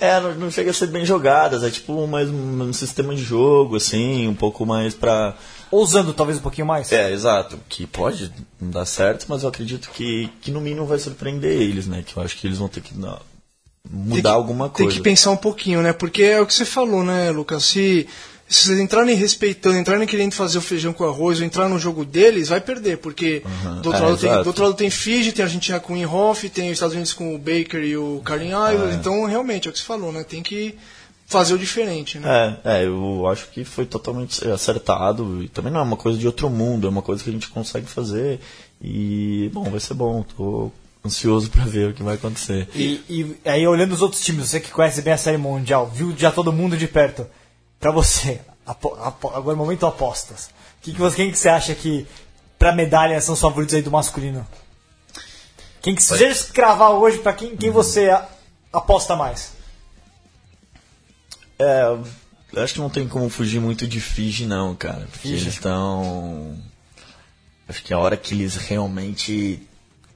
[0.00, 3.22] É, não, não chega a ser bem jogadas, é tipo mais um, um sistema de
[3.22, 5.34] jogo, assim, um pouco mais pra.
[5.70, 6.92] Ousando talvez um pouquinho mais.
[6.92, 8.30] É, exato, que pode
[8.60, 12.04] não dar certo, mas eu acredito que, que no mínimo vai surpreender eles, né?
[12.06, 13.20] Que eu acho que eles vão ter que dar-
[13.90, 14.90] mudar que- alguma coisa.
[14.90, 15.92] Tem que pensar um pouquinho, né?
[15.92, 17.64] Porque é o que você falou, né, Lucas?
[17.64, 18.06] Se,
[18.48, 22.04] se vocês entrarem respeitando, entrarem querendo fazer o feijão com arroz ou entrar no jogo
[22.04, 22.98] deles, vai perder.
[22.98, 23.42] Porque
[23.82, 25.96] do, outro É, lado tem, do outro lado tem Fiji, tem a Argentina com o
[25.96, 28.92] Inhofe, tem os Estados Unidos com o Baker e o Carlin Island.
[28.92, 28.94] É.
[28.94, 30.22] Então, realmente, é o que você falou, né?
[30.22, 30.74] Tem que
[31.26, 32.58] fazer o diferente, né?
[32.64, 36.26] É, é, eu acho que foi totalmente acertado e também não é uma coisa de
[36.26, 38.40] outro mundo, é uma coisa que a gente consegue fazer
[38.80, 40.70] e, bom, vai ser bom, tô
[41.04, 42.68] ansioso pra ver o que vai acontecer.
[42.74, 46.14] E, e aí, olhando os outros times, você que conhece bem a Série Mundial, viu
[46.16, 47.26] já todo mundo de perto.
[47.84, 50.48] Pra você, apo- apo- agora é momento apostas.
[50.80, 52.06] Que que você, quem que você acha que,
[52.58, 54.46] pra medalha, são os favoritos aí do masculino?
[55.82, 58.08] Quem que, se você cravar hoje, pra quem, quem você
[58.72, 59.52] aposta mais?
[61.58, 61.82] É,
[62.54, 65.06] eu acho que não tem como fugir muito de Fiji, não, cara.
[65.12, 66.56] Porque eles estão.
[67.68, 69.60] Acho que a hora que eles realmente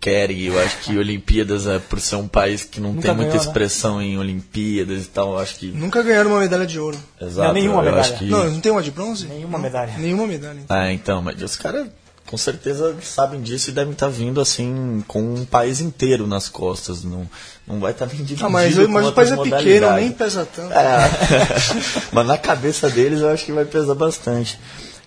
[0.01, 3.31] querem, eu acho que Olimpíadas, é, por ser um país que não Nunca tem muita
[3.31, 3.49] ganhou, né?
[3.49, 5.67] expressão em Olimpíadas e tal, eu acho que.
[5.69, 6.99] Nunca ganharam uma medalha de ouro.
[7.21, 8.01] Exato, nenhuma eu medalha.
[8.01, 8.25] acho que.
[8.27, 9.27] Não, não tem uma de bronze?
[9.27, 9.95] Nenhuma medalha.
[9.99, 10.61] Nenhuma medalha.
[10.69, 11.89] Ah, então, mas os caras
[12.27, 17.03] com certeza sabem disso e devem estar vindo assim com um país inteiro nas costas.
[17.03, 17.27] Não,
[17.67, 20.73] não vai estar nem dividido Ah, mas, mas o país é pequeno, nem pesa tanto.
[20.73, 21.09] É.
[22.13, 24.59] Mas na cabeça deles eu acho que vai pesar bastante.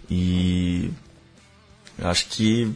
[0.09, 0.89] E
[1.99, 2.73] eu acho que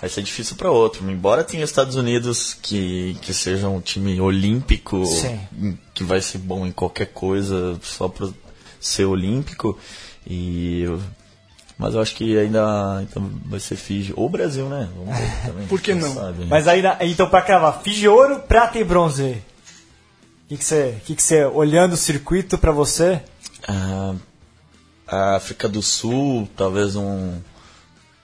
[0.00, 1.08] vai ser difícil para outro.
[1.10, 5.78] Embora tenha Estados Unidos que, que seja um time olímpico, Sim.
[5.94, 8.28] que vai ser bom em qualquer coisa só para
[8.80, 9.78] ser olímpico.
[10.26, 10.84] E
[11.78, 14.12] mas eu acho que ainda, ainda vai ser Fiji.
[14.16, 14.88] Ou Brasil, né?
[14.96, 15.66] Vamos ver também.
[15.68, 16.12] Por que não?
[16.12, 16.46] sabe, né?
[16.50, 19.40] Mas aí, então, pra cravar, Fiji, ouro, prata e bronze.
[20.44, 23.22] O que que você, que que você, olhando o circuito pra você?
[23.66, 24.14] Ah,
[25.06, 27.38] a África do Sul, talvez um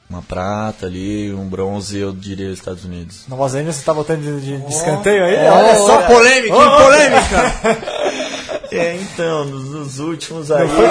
[0.08, 3.24] uma prata ali, um bronze, eu diria Estados Unidos.
[3.28, 5.34] Nova Zelândia, você tá botando de, de- de escanteio aí?
[5.36, 6.02] Olha Olha só, só.
[6.06, 7.94] polêmica, ô, polêmica!
[8.72, 10.66] É, então, nos, nos últimos aí.
[10.66, 10.84] foi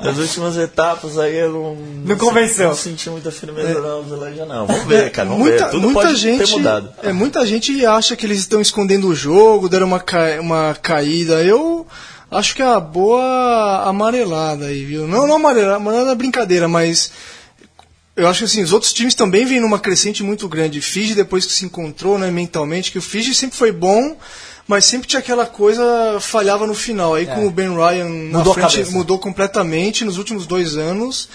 [0.00, 1.76] Nas últimas etapas aí eu não.
[2.04, 2.68] Não convenceu.
[2.68, 4.66] Não senti muita firmeza na Nova Zelândia, não.
[4.66, 5.28] Vamos ver, cara.
[5.28, 5.70] Vamos muita, ver.
[5.70, 6.88] Tudo muita pode gente, ter mudado.
[7.02, 11.42] É, muita gente acha que eles estão escondendo o jogo, deram uma, ca- uma caída.
[11.42, 11.86] Eu
[12.34, 15.06] acho que é a boa amarelada aí, viu?
[15.06, 17.10] Não, não amarelada, amarelada é brincadeira, mas
[18.16, 20.80] eu acho que assim, os outros times também vêm numa crescente muito grande.
[20.80, 24.16] Fiji, depois que se encontrou né, mentalmente, que o Fiji sempre foi bom,
[24.68, 27.14] mas sempre tinha aquela coisa, falhava no final.
[27.14, 30.04] Aí com o Ben Ryan na Mudou frente, mudou completamente.
[30.04, 31.28] Nos últimos dois anos,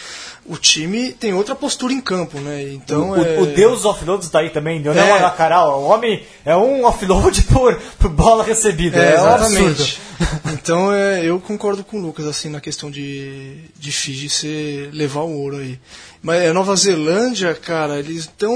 [0.50, 2.64] o time tem outra postura em campo, né?
[2.74, 3.39] Então, O, é...
[3.39, 5.12] o deus dos offloads tá aí também, Leonel É.
[5.20, 5.84] Alacaral.
[5.84, 8.97] O homem é um offload por, por bola recebida.
[8.97, 10.02] É, É, um exatamente.
[10.52, 15.22] então é, eu concordo com o Lucas assim na questão de, de Fiji ser levar
[15.22, 15.80] o ouro aí.
[16.22, 18.56] Mas a Nova Zelândia, cara, eles estão.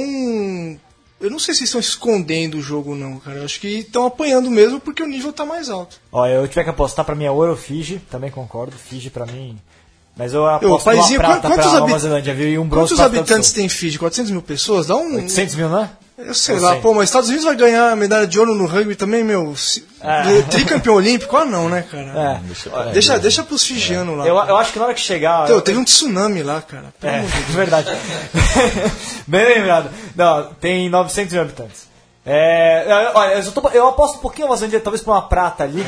[1.21, 3.37] Eu não sei se estão escondendo o jogo não, cara.
[3.37, 6.01] Eu acho que estão apanhando mesmo porque o nível tá mais alto.
[6.11, 8.75] Ó, eu tiver que apostar pra mim é ouro ou Fiji, também concordo.
[8.75, 9.57] Fiji pra mim.
[10.15, 12.47] Mas eu aposto Ô, uma paizinho, prata quantos pra Nova Zelândia, viu?
[12.47, 13.97] E um bronze Quantos habitantes tem Fiji?
[13.97, 14.85] 400 mil pessoas?
[14.87, 15.15] Dá um.
[15.15, 15.89] 800 mil, né?
[16.15, 16.81] Eu sei Eu lá, sei.
[16.81, 19.55] pô, mas Estados Unidos vai ganhar medalha de ouro no rugby também, meu.
[19.55, 20.43] Se- É.
[20.43, 21.35] Tricampeão olímpico?
[21.35, 22.03] Ah, não, né, cara?
[22.03, 22.39] É.
[22.47, 24.27] Deixa Deixa, deixa pros fijianos lá.
[24.27, 25.45] Eu, eu acho que na hora que chegar.
[25.45, 26.93] Então, teve um tsunami lá, cara.
[26.99, 27.55] Pelo É, amor de Deus.
[27.55, 27.89] verdade.
[29.27, 29.89] Bem lembrado.
[30.15, 31.87] Não, tem 900 mil habitantes.
[32.25, 35.63] É, eu- olha, eu, tô- eu aposto um pouquinho Nova Zelândia, talvez pra uma prata
[35.63, 35.85] ali.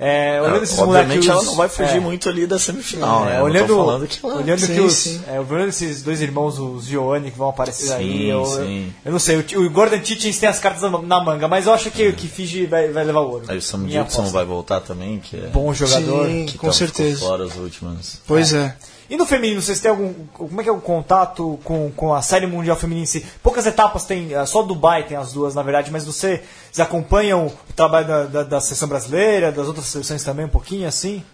[0.00, 1.28] É, olhando esses Obviamente moleques.
[1.28, 3.34] ela os- não vai fugir é, muito ali da semifinal, né?
[3.34, 5.20] É, Eu olhando, tô falando que ela- olhando Sim, que os, sim.
[5.26, 8.92] é, olhando esses dois irmãos, os Giovanni, que vão aparecer Sim, aí, eu, sim.
[9.04, 11.90] eu não sei, o, o Gordon Tietjens tem as cartas na, manga, mas eu acho
[11.90, 13.44] que, que Fiji vai, vai levar o ouro.
[13.48, 15.48] Aí o Sam Gibson vai voltar também, que é.
[15.48, 16.26] Bom jogador.
[16.28, 17.18] Sim, que com tá- certeza.
[17.26, 18.20] Fora as últimas.
[18.24, 18.76] Pois é.
[19.10, 20.12] E no feminino, vocês têm algum.
[20.34, 23.24] Como é que é o contato com, com a Série Mundial Feminina em si?
[23.42, 27.46] Poucas etapas tem, eh, só Dubai tem as duas, na verdade, mas você, vocês acompanham
[27.46, 31.24] o trabalho da, da, da seleção brasileira, das outras seleções também, um pouquinho assim?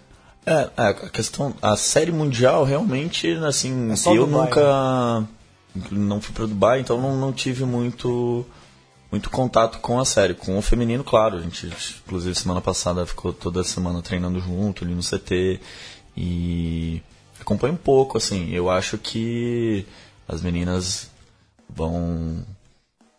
[0.46, 1.54] É, é, a questão.
[1.60, 5.28] A série mundial realmente, assim, É eu Dubai, nunca.
[5.90, 8.46] Não fui pra Dubai, então não, não tive muito.
[9.10, 10.34] Muito contato com a série.
[10.34, 11.38] Com o feminino, claro.
[11.38, 11.72] A gente,
[12.04, 15.60] inclusive, semana passada ficou toda semana treinando junto ali no CT.
[16.16, 17.02] E
[17.44, 18.50] acompanho um pouco, assim.
[18.50, 19.86] Eu acho que
[20.26, 21.10] as meninas
[21.68, 22.44] vão,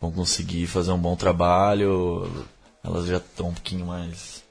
[0.01, 2.45] vão conseguir fazer um bom trabalho.
[2.83, 4.43] Elas já estão um pouquinho mais.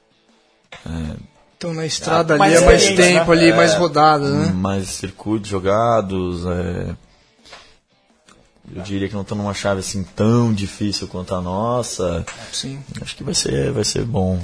[1.57, 3.41] Então na estrada mais ali é mais tempo né?
[3.41, 4.51] ali, mais rodada, né?
[4.51, 6.45] mais circuitos jogados.
[6.45, 6.95] é,
[8.75, 12.25] Eu diria que não estão numa chave assim tão difícil quanto a nossa.
[12.51, 12.83] Sim.
[13.01, 14.39] Acho que vai ser, vai ser bom.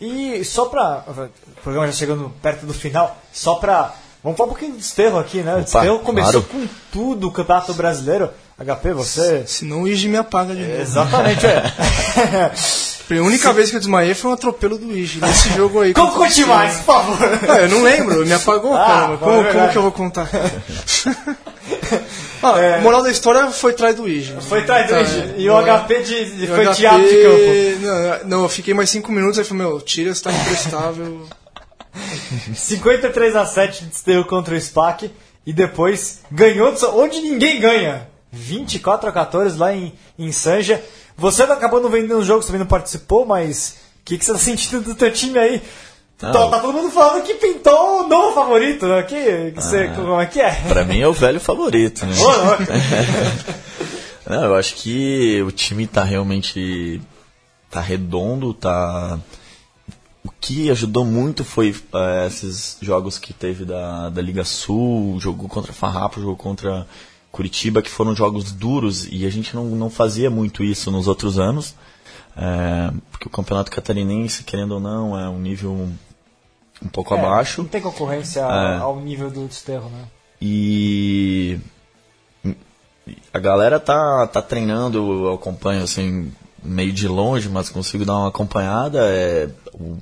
[0.00, 1.04] E só pra.
[1.06, 3.94] O programa já chegando perto do final, só pra.
[4.24, 5.50] Vamos falar um pouquinho do Desterro aqui, né?
[5.52, 6.46] O Opa, Desterro começou claro.
[6.48, 8.30] com tudo o Campeonato Brasileiro.
[8.58, 9.44] HP, você.
[9.46, 10.80] Senão o Igi me apaga de novo.
[10.80, 11.62] Exatamente, é.
[13.06, 15.20] A única vez que eu desmaiei foi um atropelo do Igi.
[15.20, 15.92] Nesse jogo aí.
[15.92, 17.18] Como conte mais, por favor?
[17.50, 19.18] Ah, eu não lembro, me apagou, Ah, caramba.
[19.18, 20.26] Como, como que eu vou contar?
[22.42, 22.80] ah, É.
[22.80, 24.34] moral da história foi trás do Igi.
[24.40, 25.34] Foi atrás do Tá, Igi.
[25.36, 25.52] E é.
[25.52, 27.82] o HP de, de, E foi HP teatro de campo.
[27.82, 31.26] Não, não, eu fiquei mais 5 minutos aí falei, meu, tira, você tá imprestável.
[32.54, 35.10] 53 a 7 de Desterro contra o SPAC.
[35.46, 38.08] E depois ganhou de- onde ninguém ganha.
[38.32, 40.82] 24 a 14 lá em, em Sanja.
[41.16, 44.32] Você acabou não vendendo o jogo, você também não participou, mas o que, que você
[44.32, 45.62] tá sentindo do teu time aí?
[46.18, 49.02] Tá, tá todo mundo falando que pintou o novo favorito, né?
[49.02, 49.94] Que, que você, Ah.
[49.94, 50.50] como é que é?
[50.68, 52.14] Pra mim é o velho favorito, né?
[54.28, 57.00] Não, eu acho que o time tá realmente
[57.70, 59.18] tá redondo, tá
[60.44, 65.72] que ajudou muito foi eh, esses jogos que teve da, da Liga Sul, jogou contra
[65.72, 66.86] Farrapo, jogou contra
[67.32, 71.38] Curitiba, que foram jogos duros e a gente não, não fazia muito isso nos outros
[71.38, 71.74] anos,
[72.36, 75.88] eh, porque o Campeonato Catarinense, querendo ou não, é um nível
[76.82, 77.62] um pouco É, abaixo.
[77.62, 78.76] Não tem concorrência É.
[78.76, 80.04] ao nível do Desterro, né?
[80.42, 81.58] E
[83.32, 86.30] a galera tá, tá treinando, eu acompanho assim,
[86.62, 88.98] meio de longe, mas consigo dar uma acompanhada.
[89.06, 89.96] É, o,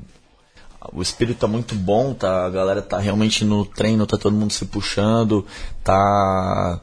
[0.92, 4.52] o espírito tá muito bom, tá, a galera tá realmente no treino, tá todo mundo
[4.52, 5.46] se puxando,
[5.84, 6.80] tá,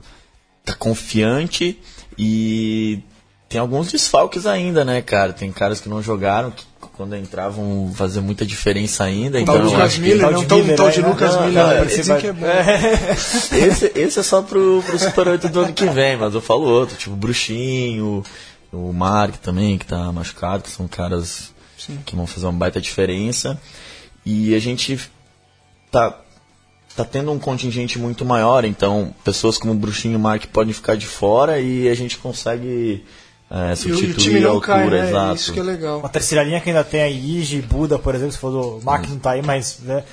[0.64, 1.80] tá confiante
[2.18, 3.00] e
[3.47, 5.34] tem alguns desfalques ainda, né, cara?
[5.34, 6.64] Tem caras que não jogaram, que
[6.95, 9.39] quando entravam fazer muita diferença ainda.
[9.39, 11.08] Então, Tal de acho que- Miller, não tal, Miller, tal de né?
[11.08, 12.45] Lucas Não, Miller, não, é, esse vai- que é bom.
[13.56, 16.64] esse, esse é só pro, pro Super 8 do ano que vem, mas eu falo
[16.68, 18.22] outro, tipo o Bruxinho,
[18.72, 21.54] o Mark também, que tá machucado, que são caras
[22.06, 23.60] que vão fazer uma baita diferença.
[24.26, 25.00] E a gente
[25.92, 26.18] tá,
[26.96, 30.74] tá tendo um contingente muito maior, então pessoas como o Bruxinho e o Mark podem
[30.74, 33.04] ficar de fora e a gente consegue
[33.50, 35.10] é, E o, substituir o time a altura, cai, né?
[35.10, 35.36] exato.
[35.36, 36.00] Isso que é legal.
[36.00, 39.08] Uma terceira linha que ainda tem aí, Igi, Buda, por exemplo, se for do Mark
[39.10, 40.04] não tá aí, mas né,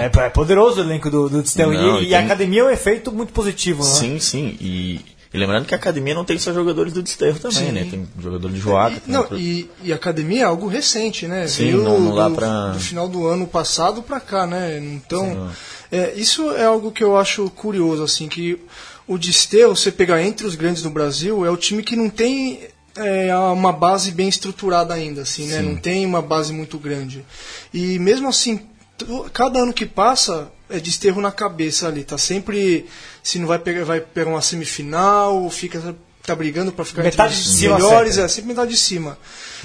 [0.00, 0.06] é.
[0.06, 1.44] é poderoso o elenco do, do.
[1.56, 3.90] Não, E, e e a tem- academia é um efeito muito positivo, né?
[3.90, 4.56] Sim, sim.
[4.60, 5.00] E,
[5.34, 7.72] e lembrando que a academia não tem só jogadores do desterro também, Sim.
[7.72, 7.86] né?
[7.90, 8.96] Tem jogador de Joaca.
[8.96, 11.46] E, tem não, outro- e, e academia é algo recente, né?
[11.48, 14.78] Sim, Veio não- não do, pra- do final do ano passado pra cá, né?
[14.78, 15.50] Então,
[15.90, 18.58] é, isso é algo que eu acho curioso, assim, que
[19.06, 22.60] o Desterro, você pegar entre os grandes do Brasil, é o time que não tem
[22.96, 25.60] é, uma base bem estruturada ainda, assim, né?
[25.60, 27.24] Não tem uma base muito grande.
[27.74, 28.60] E mesmo assim,
[29.34, 32.86] cada ano que passa é desterro na cabeça ali, tá sempre
[33.22, 35.96] se não vai pegar, vai pegar uma semifinal, fica
[36.26, 38.24] tá brigando para ficar Metade entre de os cima melhores, sempre.
[38.24, 39.16] é sempre metade de cima.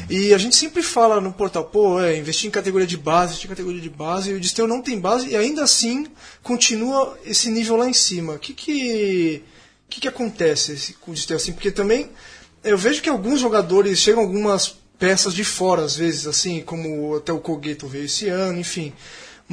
[0.09, 3.47] E a gente sempre fala no portal, pô, é, investir em categoria de base, investir
[3.47, 6.05] em categoria de base, e o Desterro não tem base e ainda assim
[6.43, 8.33] continua esse nível lá em cima.
[8.33, 9.43] O que que,
[9.89, 11.53] que, que acontece com o Desterro assim?
[11.53, 12.09] Porque também
[12.63, 17.33] eu vejo que alguns jogadores chegam algumas peças de fora, às vezes, assim, como até
[17.33, 18.93] o Cogueto veio esse ano, enfim.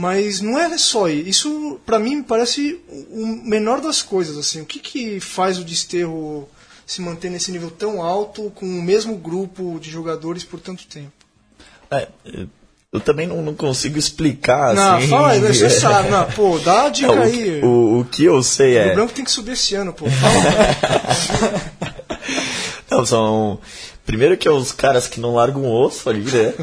[0.00, 1.80] Mas não é só isso.
[1.84, 2.80] Pra mim, me parece
[3.10, 4.60] o menor das coisas, assim.
[4.60, 6.48] O que, que faz o Desterro
[6.86, 11.10] se manter nesse nível tão alto, com o mesmo grupo de jogadores por tanto tempo?
[11.90, 12.06] É,
[12.92, 15.08] eu também não, não consigo explicar, não, assim.
[15.08, 16.10] fala aí, você sabe.
[16.10, 17.32] Não, pô, dá a dica Não, o, aí.
[17.32, 18.94] que- o, o que eu sei O é.
[18.94, 20.06] branco tem que subir esse ano, pô.
[20.08, 21.68] Fala.
[22.90, 23.58] Não, são.
[24.06, 26.54] Primeiro que é os caras que não largam o osso ali, né?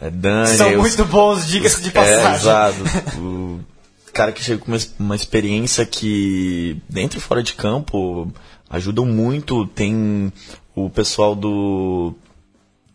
[0.00, 2.34] É Dani, São os- muito bons, diga-se de É, passagem.
[2.36, 3.18] exato.
[3.20, 3.60] O
[4.12, 8.32] cara que chega com uma, uma experiência que, dentro e fora de campo,
[8.68, 9.66] ajudam muito.
[9.66, 10.32] Tem
[10.74, 12.14] o pessoal do,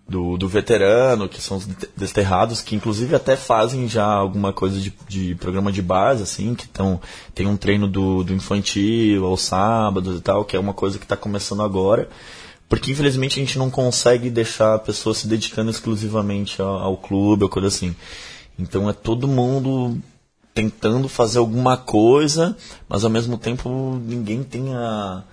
[0.07, 4.79] do, do veterano, que são os de- desterrados, que inclusive até fazem já alguma coisa
[4.79, 6.99] de, de programa de base, assim, que tão,
[7.33, 11.05] tem um treino do, do infantil aos sábados e tal, que é uma coisa que
[11.05, 12.09] está começando agora.
[12.67, 17.43] Porque infelizmente a gente não consegue deixar a pessoa se dedicando exclusivamente ao, ao clube
[17.43, 17.95] ou coisa assim.
[18.57, 19.97] Então é todo mundo
[20.53, 22.55] tentando fazer alguma coisa,
[22.87, 23.69] mas ao mesmo tempo
[24.03, 25.23] ninguém tem a,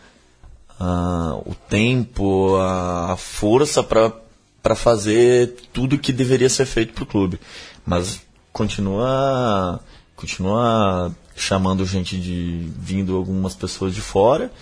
[0.79, 7.07] a- o tempo, a, a força para fazer tudo que deveria ser feito para o
[7.07, 7.39] clube.
[7.87, 8.21] Mas
[8.53, 9.81] continua,
[10.17, 12.69] continua chamando gente de.
[12.77, 14.53] vindo algumas pessoas de fora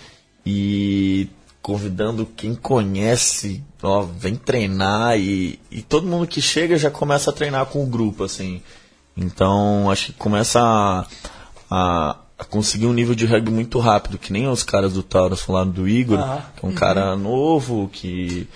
[0.45, 1.27] e
[1.61, 7.33] convidando quem conhece, ó, vem treinar e, e todo mundo que chega já começa a
[7.33, 8.61] treinar com o grupo, assim.
[9.15, 11.05] Então acho que começa a,
[11.69, 15.41] a, a conseguir um nível de rugby muito rápido, que nem os caras do Taurus
[15.41, 16.41] falaram do Igor, Aham.
[16.55, 18.47] que é um cara novo, que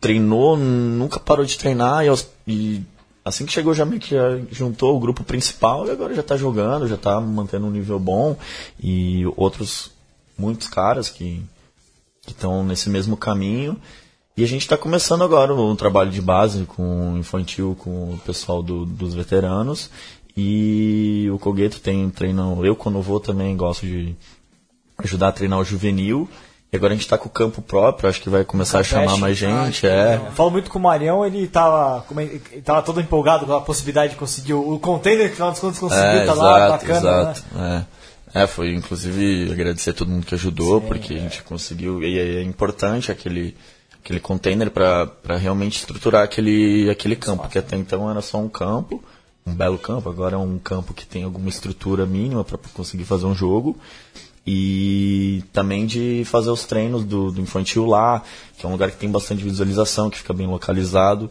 [0.00, 2.82] treinou, nunca parou de treinar e, aos- e
[3.24, 6.36] assim que chegou já meio que já juntou o grupo principal e agora já tá
[6.36, 8.36] jogando, já tá mantendo um nível bom
[8.82, 9.90] e outros
[10.36, 11.40] muitos caras que
[12.24, 13.76] que estão nesse mesmo caminho.
[14.36, 18.18] E a gente está começando agora um trabalho de base com o infantil, com o
[18.24, 19.90] pessoal do- dos veteranos.
[20.34, 22.64] E o Cogueto tem treino.
[22.64, 24.16] Eu, quando vou, também gosto de
[24.98, 26.28] ajudar a treinar o juvenil.
[26.72, 29.18] E agora a gente está com o campo próprio, acho que vai começar a chamar
[29.18, 29.86] mais gente.
[29.86, 30.18] É.
[30.26, 33.60] Eu falo muito com o Marião, ele tava, como ele tava todo empolgado com a
[33.60, 36.86] possibilidade de conseguir o, o container, que afinal dos contos conseguiu, É, tá lá, exato,
[36.86, 36.98] bacana.
[37.10, 37.42] exato.
[37.52, 37.86] Né?
[37.98, 38.01] É.
[38.34, 42.42] É, foi inclusive agradecer a todo mundo que ajudou, porque a gente conseguiu, e é
[42.42, 43.54] importante aquele,
[44.02, 49.04] aquele container para realmente estruturar aquele, aquele campo, que até então era só um campo,
[49.44, 53.26] um belo campo, agora é um campo que tem alguma estrutura mínima para conseguir fazer
[53.26, 53.76] um jogo.
[54.44, 58.24] E também de fazer os treinos do, do infantil lá,
[58.58, 61.30] que é um lugar que tem bastante visualização, que fica bem localizado.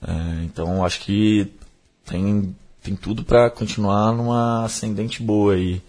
[0.00, 1.52] É, então acho que
[2.06, 5.74] tem, tem tudo para continuar numa ascendente boa aí.
[5.74, 5.82] E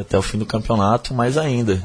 [0.00, 1.82] até o fim do campeonato, mais ainda.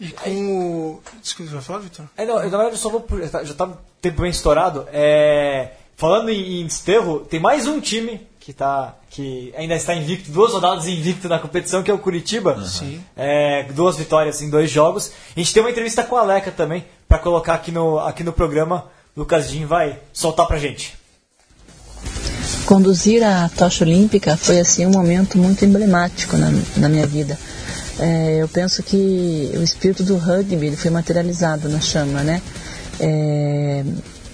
[0.00, 1.02] E com o.
[1.20, 2.06] Desculpa, vai falar, Vitor?
[2.16, 3.04] É, não, na verdade, eu só vou.
[3.20, 3.68] Já tá, já tá
[4.00, 4.86] tempo bem estourado.
[4.92, 10.30] É, falando em, em desterro, tem mais um time que, tá, que ainda está invicto,
[10.30, 12.64] duas rodadas invicto na competição, que é o Curitiba.
[12.64, 13.04] Sim.
[13.16, 15.12] É, duas vitórias em dois jogos.
[15.36, 18.32] A gente tem uma entrevista com a Aleca também, para colocar aqui no, aqui no
[18.32, 18.86] programa.
[19.16, 20.96] Lucas Jim vai soltar pra gente.
[22.68, 27.38] Conduzir a tocha olímpica foi assim um momento muito emblemático na, na minha vida.
[27.98, 32.42] É, eu penso que o espírito do rugby foi materializado na chama, né?
[33.00, 33.82] É,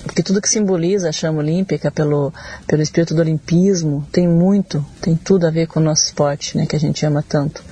[0.03, 2.35] porque tudo que simboliza a chama olímpica pelo,
[2.67, 6.67] pelo espírito do olimpismo tem muito, tem tudo a ver com o nosso esporte, né,
[6.67, 7.63] que a gente ama tanto.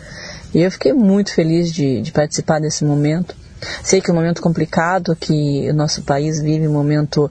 [0.55, 3.35] E eu fiquei muito feliz de, de participar desse momento.
[3.83, 7.31] Sei que é um momento complicado, que o nosso país vive um momento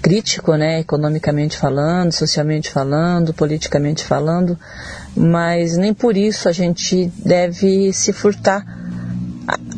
[0.00, 4.58] crítico, né, economicamente falando, socialmente falando, politicamente falando,
[5.16, 8.64] mas nem por isso a gente deve se furtar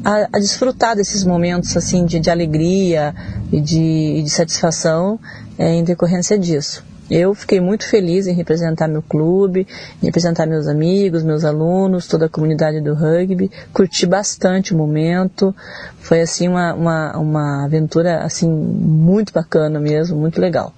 [0.05, 3.15] a, a desfrutar desses momentos assim de, de alegria
[3.51, 5.19] e de, de satisfação
[5.59, 6.85] é, em decorrência disso.
[7.11, 9.67] Eu fiquei muito feliz em representar meu clube,
[10.03, 13.51] em representar meus amigos, meus alunos, toda a comunidade do rugby.
[13.73, 15.55] Curti bastante o momento.
[16.01, 20.73] Foi assim uma, uma, uma aventura assim muito bacana mesmo, muito legal.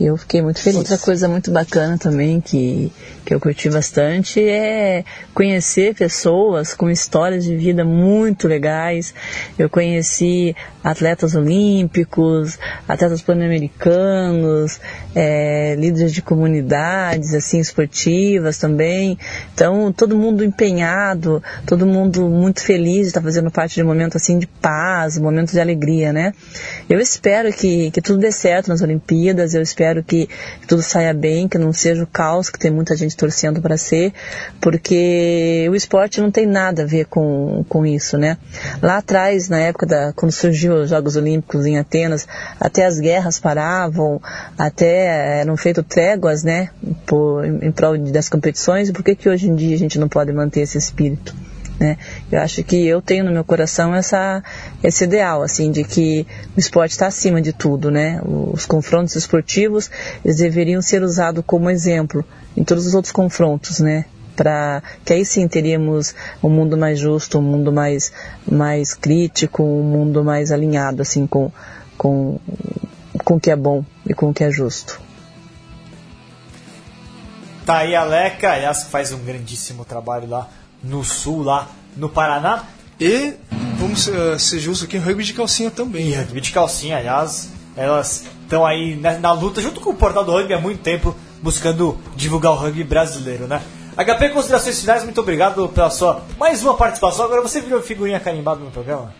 [0.00, 0.78] Eu fiquei muito feliz.
[0.78, 2.92] Outra coisa muito bacana também que,
[3.28, 5.04] que eu curti bastante é
[5.34, 9.12] conhecer pessoas com histórias de vida muito legais.
[9.58, 12.58] Eu conheci atletas olímpicos,
[12.88, 14.80] atletas pan-americanos,
[15.14, 19.18] é, líderes de comunidades assim esportivas também.
[19.52, 24.16] Então todo mundo empenhado, todo mundo muito feliz de estar fazendo parte de um momento
[24.16, 26.32] assim de paz, um momento de alegria, né?
[26.88, 29.52] Eu espero que, que tudo dê certo nas Olimpíadas.
[29.52, 30.30] Eu espero que
[30.66, 34.12] tudo saia bem, que não seja o caos que tem muita gente torcendo para ser,
[34.60, 38.38] porque o esporte não tem nada a ver com, com isso, né?
[38.80, 42.26] Lá atrás, na época da, quando surgiu os Jogos Olímpicos em Atenas,
[42.60, 44.22] até as guerras paravam,
[44.56, 46.70] até eram feitas tréguas, né,
[47.04, 50.32] por, em prol das competições, por que que hoje em dia a gente não pode
[50.32, 51.34] manter esse espírito?
[51.78, 51.96] Né?
[52.30, 54.42] Eu acho que eu tenho no meu coração essa,
[54.82, 56.26] esse ideal, assim, de que
[56.56, 58.20] o esporte está acima de tudo, né?
[58.24, 59.90] Os confrontos esportivos,
[60.24, 62.24] eles deveriam ser usados como exemplo
[62.56, 64.06] em todos os outros confrontos, né?
[64.34, 68.12] Para que aí sim teríamos um mundo mais justo, um mundo mais,
[68.50, 71.50] mais crítico, um mundo mais alinhado, assim, com,
[71.96, 72.40] com,
[73.24, 75.00] com o que é bom e com o que é justo.
[77.64, 80.48] Tá aí a Leca, aliás, faz um grandíssimo trabalho lá
[80.82, 82.64] no sul, lá no Paraná.
[83.00, 83.34] E,
[83.78, 86.08] vamos uh, ser justos aqui, rugby de calcinha também.
[86.08, 86.18] E né?
[86.18, 90.32] rugby de calcinha, aliás, elas estão aí na, na, luta junto com o Portal do
[90.32, 93.62] Rugby há muito tempo, buscando divulgar o rugby brasileiro, né?
[93.96, 97.24] HP Considerações Finais, muito obrigado pela sua mais uma participação.
[97.24, 99.12] Agora você virou figurinha carimbada no programa?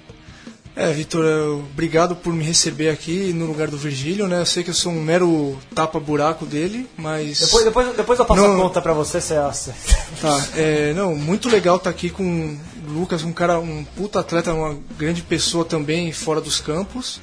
[0.78, 1.24] É, Vitor,
[1.72, 4.38] obrigado por me receber aqui no lugar do Virgílio, né?
[4.38, 7.40] Eu sei que eu sou um mero tapa-buraco dele, mas.
[7.40, 9.74] Depois, depois, depois eu passo não, a conta pra você, você acha.
[10.20, 12.56] Tá, é, não, muito legal estar tá aqui com
[12.86, 17.20] o Lucas, um cara, um puta atleta, uma grande pessoa também fora dos campos.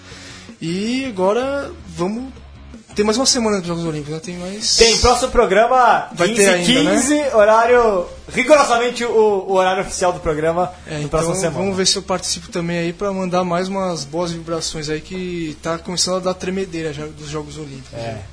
[0.61, 2.33] E agora vamos
[2.95, 4.19] tem mais uma semana dos Jogos Olímpicos, né?
[4.23, 4.77] Tem mais.
[4.77, 7.35] Tem, próximo programa, Vai 15, ter ainda, 15 né?
[7.35, 8.05] horário.
[8.31, 11.57] rigorosamente o, o, horário oficial do programa é, então próxima semana.
[11.57, 15.57] Vamos ver se eu participo também aí pra mandar mais umas boas vibrações aí que
[15.61, 17.93] tá começando a dar tremedeira já dos Jogos Olímpicos.
[17.93, 18.13] É.
[18.13, 18.23] Né?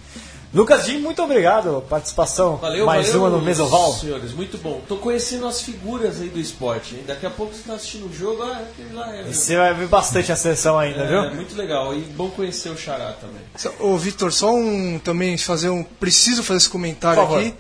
[0.55, 1.82] Lucas Jim, muito obrigado.
[1.88, 3.92] Participação valeu, mais valeu, uma no Mesoval.
[3.94, 4.82] Senhores, muito bom.
[4.86, 6.94] Tô conhecendo as figuras aí do esporte.
[6.94, 7.05] Hein?
[7.07, 9.22] Daqui a pouco você tá assistindo o jogo, ah, aquele lá é.
[9.24, 11.34] Você vai ver bastante a seleção ainda, é, viu?
[11.34, 11.94] muito legal.
[11.94, 13.40] E bom conhecer o Xará também.
[13.80, 15.82] Ô, Vitor, só um também fazer um.
[15.82, 17.55] Preciso fazer esse comentário aqui.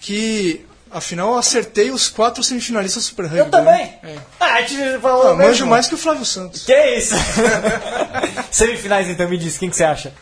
[0.00, 3.38] Que Afinal, eu acertei os quatro semifinalistas do Super Rugby.
[3.38, 3.84] Eu também.
[3.84, 3.98] Né?
[4.02, 4.16] É.
[4.40, 6.64] Ah, a gente falou ah, manjo mais que o Flávio Santos.
[6.64, 7.14] Que isso?
[8.50, 10.14] Semifinais, então, me diz, quem que você acha?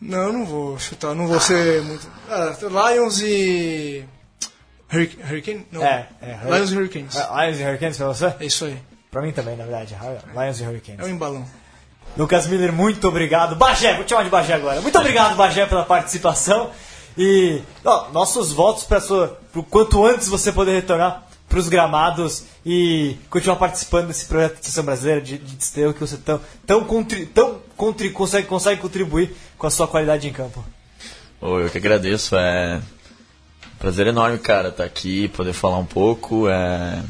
[0.00, 2.06] Não, eu não vou chutar, não vou ser muito.
[2.30, 2.54] Ah,
[2.92, 4.04] Lions e.
[4.92, 5.22] Hurricane?
[5.22, 5.66] Hurricane?
[5.72, 5.82] Não.
[5.82, 7.16] É, é Lions e Hurricanes.
[7.16, 8.34] É, Lions e Hurricanes pra você?
[8.40, 8.78] É isso aí.
[9.10, 9.96] Pra mim também, na verdade.
[10.34, 11.00] Lions e Hurricanes.
[11.00, 11.44] É o embalão.
[12.16, 13.56] Lucas Miller, muito obrigado.
[13.56, 14.80] Bagé, vou te chamar de Bagé agora.
[14.80, 16.70] Muito obrigado, Bagé, pela participação.
[17.16, 19.00] E ó, nossos votos para
[19.54, 24.64] o quanto antes você poder retornar para os gramados e continuar participando desse projeto de
[24.66, 26.86] seleção brasileira de, de desterro que você tão, tão,
[27.34, 30.62] tão contri, consegue, consegue contribuir com a sua qualidade em campo.
[31.40, 32.82] Oh, eu que agradeço, é
[33.78, 37.00] prazer enorme, cara, estar tá aqui, poder falar um pouco, é...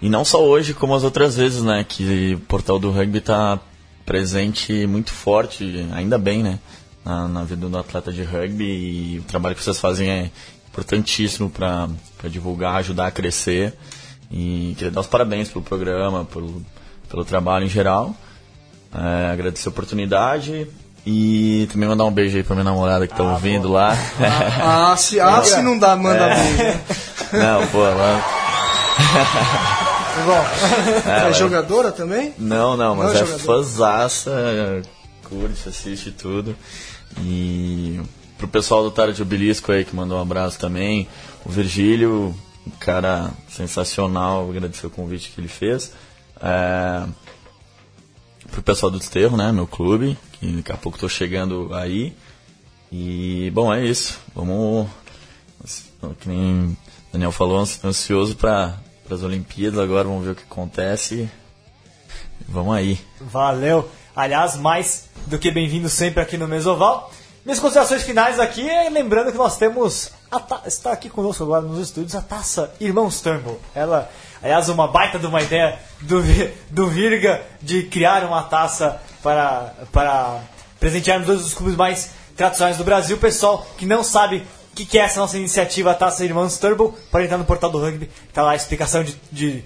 [0.00, 3.60] e não só hoje, como as outras vezes, né, que o Portal do Rugby está
[4.06, 6.58] presente muito forte, ainda bem, né,
[7.04, 10.30] na, na vida do atleta de rugby e o trabalho que vocês fazem é
[10.68, 11.88] importantíssimo para
[12.24, 13.74] divulgar, ajudar a crescer.
[14.30, 16.62] E queria dar os parabéns pelo programa, pelo,
[17.08, 18.14] pelo trabalho em geral.
[18.94, 20.66] É, agradecer a oportunidade
[21.06, 23.96] E também mandar um beijo aí pra minha namorada que tá ouvindo lá.
[24.62, 26.34] Ah, se, ah, se não dá, manda É.
[26.34, 26.80] beijo.
[27.30, 28.24] Não, pô, ela...
[31.06, 32.34] É, jogadora também?
[32.38, 34.82] Não, não, mas Não é é fãzaça,
[35.28, 36.56] curte, assiste tudo.
[37.20, 38.00] E
[38.36, 41.08] pro pessoal do Tarde Obelisco aí que mandou um abraço também.
[41.44, 42.34] O Virgílio,
[42.66, 45.92] um cara sensacional, agradecer o convite que ele fez.
[46.40, 47.02] É,
[48.50, 52.14] pro pessoal do Desterro, né, meu clube, que daqui a pouco tô chegando aí.
[52.90, 54.18] E, bom, é isso.
[54.34, 54.88] Vamos,
[56.20, 56.76] que nem o
[57.12, 58.76] Daniel falou, ans- ansioso para
[59.10, 61.28] as Olimpíadas agora, vamos ver o que acontece.
[62.48, 62.98] Vamos aí.
[63.20, 63.88] Valeu.
[64.16, 67.12] Aliás, mais do que bem-vindo sempre aqui no Mesoval.
[67.44, 70.10] Minhas considerações finais aqui lembrando que nós temos
[70.48, 73.58] ta- está aqui conosco agora nos estúdios a taça Irmãos Turnbull.
[73.74, 74.10] Ela,
[74.42, 76.22] aliás, uma baita de uma ideia do,
[76.70, 80.40] do Virga de criar uma taça para, para
[80.78, 83.18] presentearmos dois dos clubes mais tradicionais do Brasil.
[83.18, 86.96] Pessoal que não sabe o que, que é essa nossa iniciativa, a Taça Irmãos Turbo,
[87.10, 89.64] pode entrar no portal do rugby, tá lá a explicação de, de,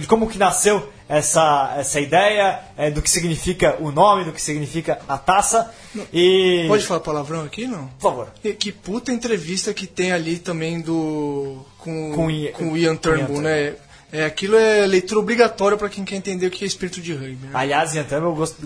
[0.00, 4.40] de como que nasceu essa, essa ideia, é, do que significa o nome, do que
[4.40, 5.70] significa a taça.
[6.12, 6.64] E.
[6.66, 7.88] Pode falar palavrão aqui, não?
[7.98, 8.28] Por favor.
[8.42, 11.58] E Que puta entrevista que tem ali também do.
[11.78, 13.74] com, Com com o Ian o Ian Turnbull, né?
[14.16, 17.46] É, aquilo é leitura obrigatória pra quem quer entender o que é espírito de rugby.
[17.46, 17.50] Né?
[17.52, 18.56] Aliás, então eu gosto.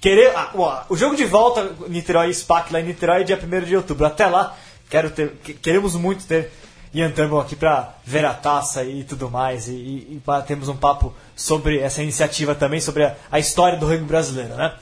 [0.00, 0.32] Querer.
[0.36, 4.06] ah, o jogo de volta, Niterói SPAC lá em Niterói, é dia 1 de outubro.
[4.06, 4.56] Até lá,
[4.88, 6.50] quero ter, que- queremos muito ter
[6.94, 9.66] Ian Turnbull aqui pra ver a taça e tudo mais.
[9.68, 13.76] E, e, e para termos um papo sobre essa iniciativa também, sobre a, a história
[13.78, 14.74] do rugby brasileiro, né?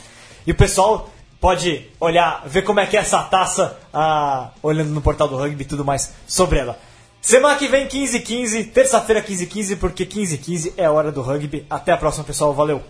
[0.46, 5.00] E o pessoal pode olhar, ver como é que é essa taça, ah, olhando no
[5.00, 6.78] portal do rugby e tudo mais sobre ela.
[7.28, 11.20] Semana que vem, 15 15 terça-feira, 15 15 porque 15 15 é a hora do
[11.20, 11.66] rugby.
[11.68, 12.54] Até a próxima, pessoal.
[12.54, 12.82] Valeu!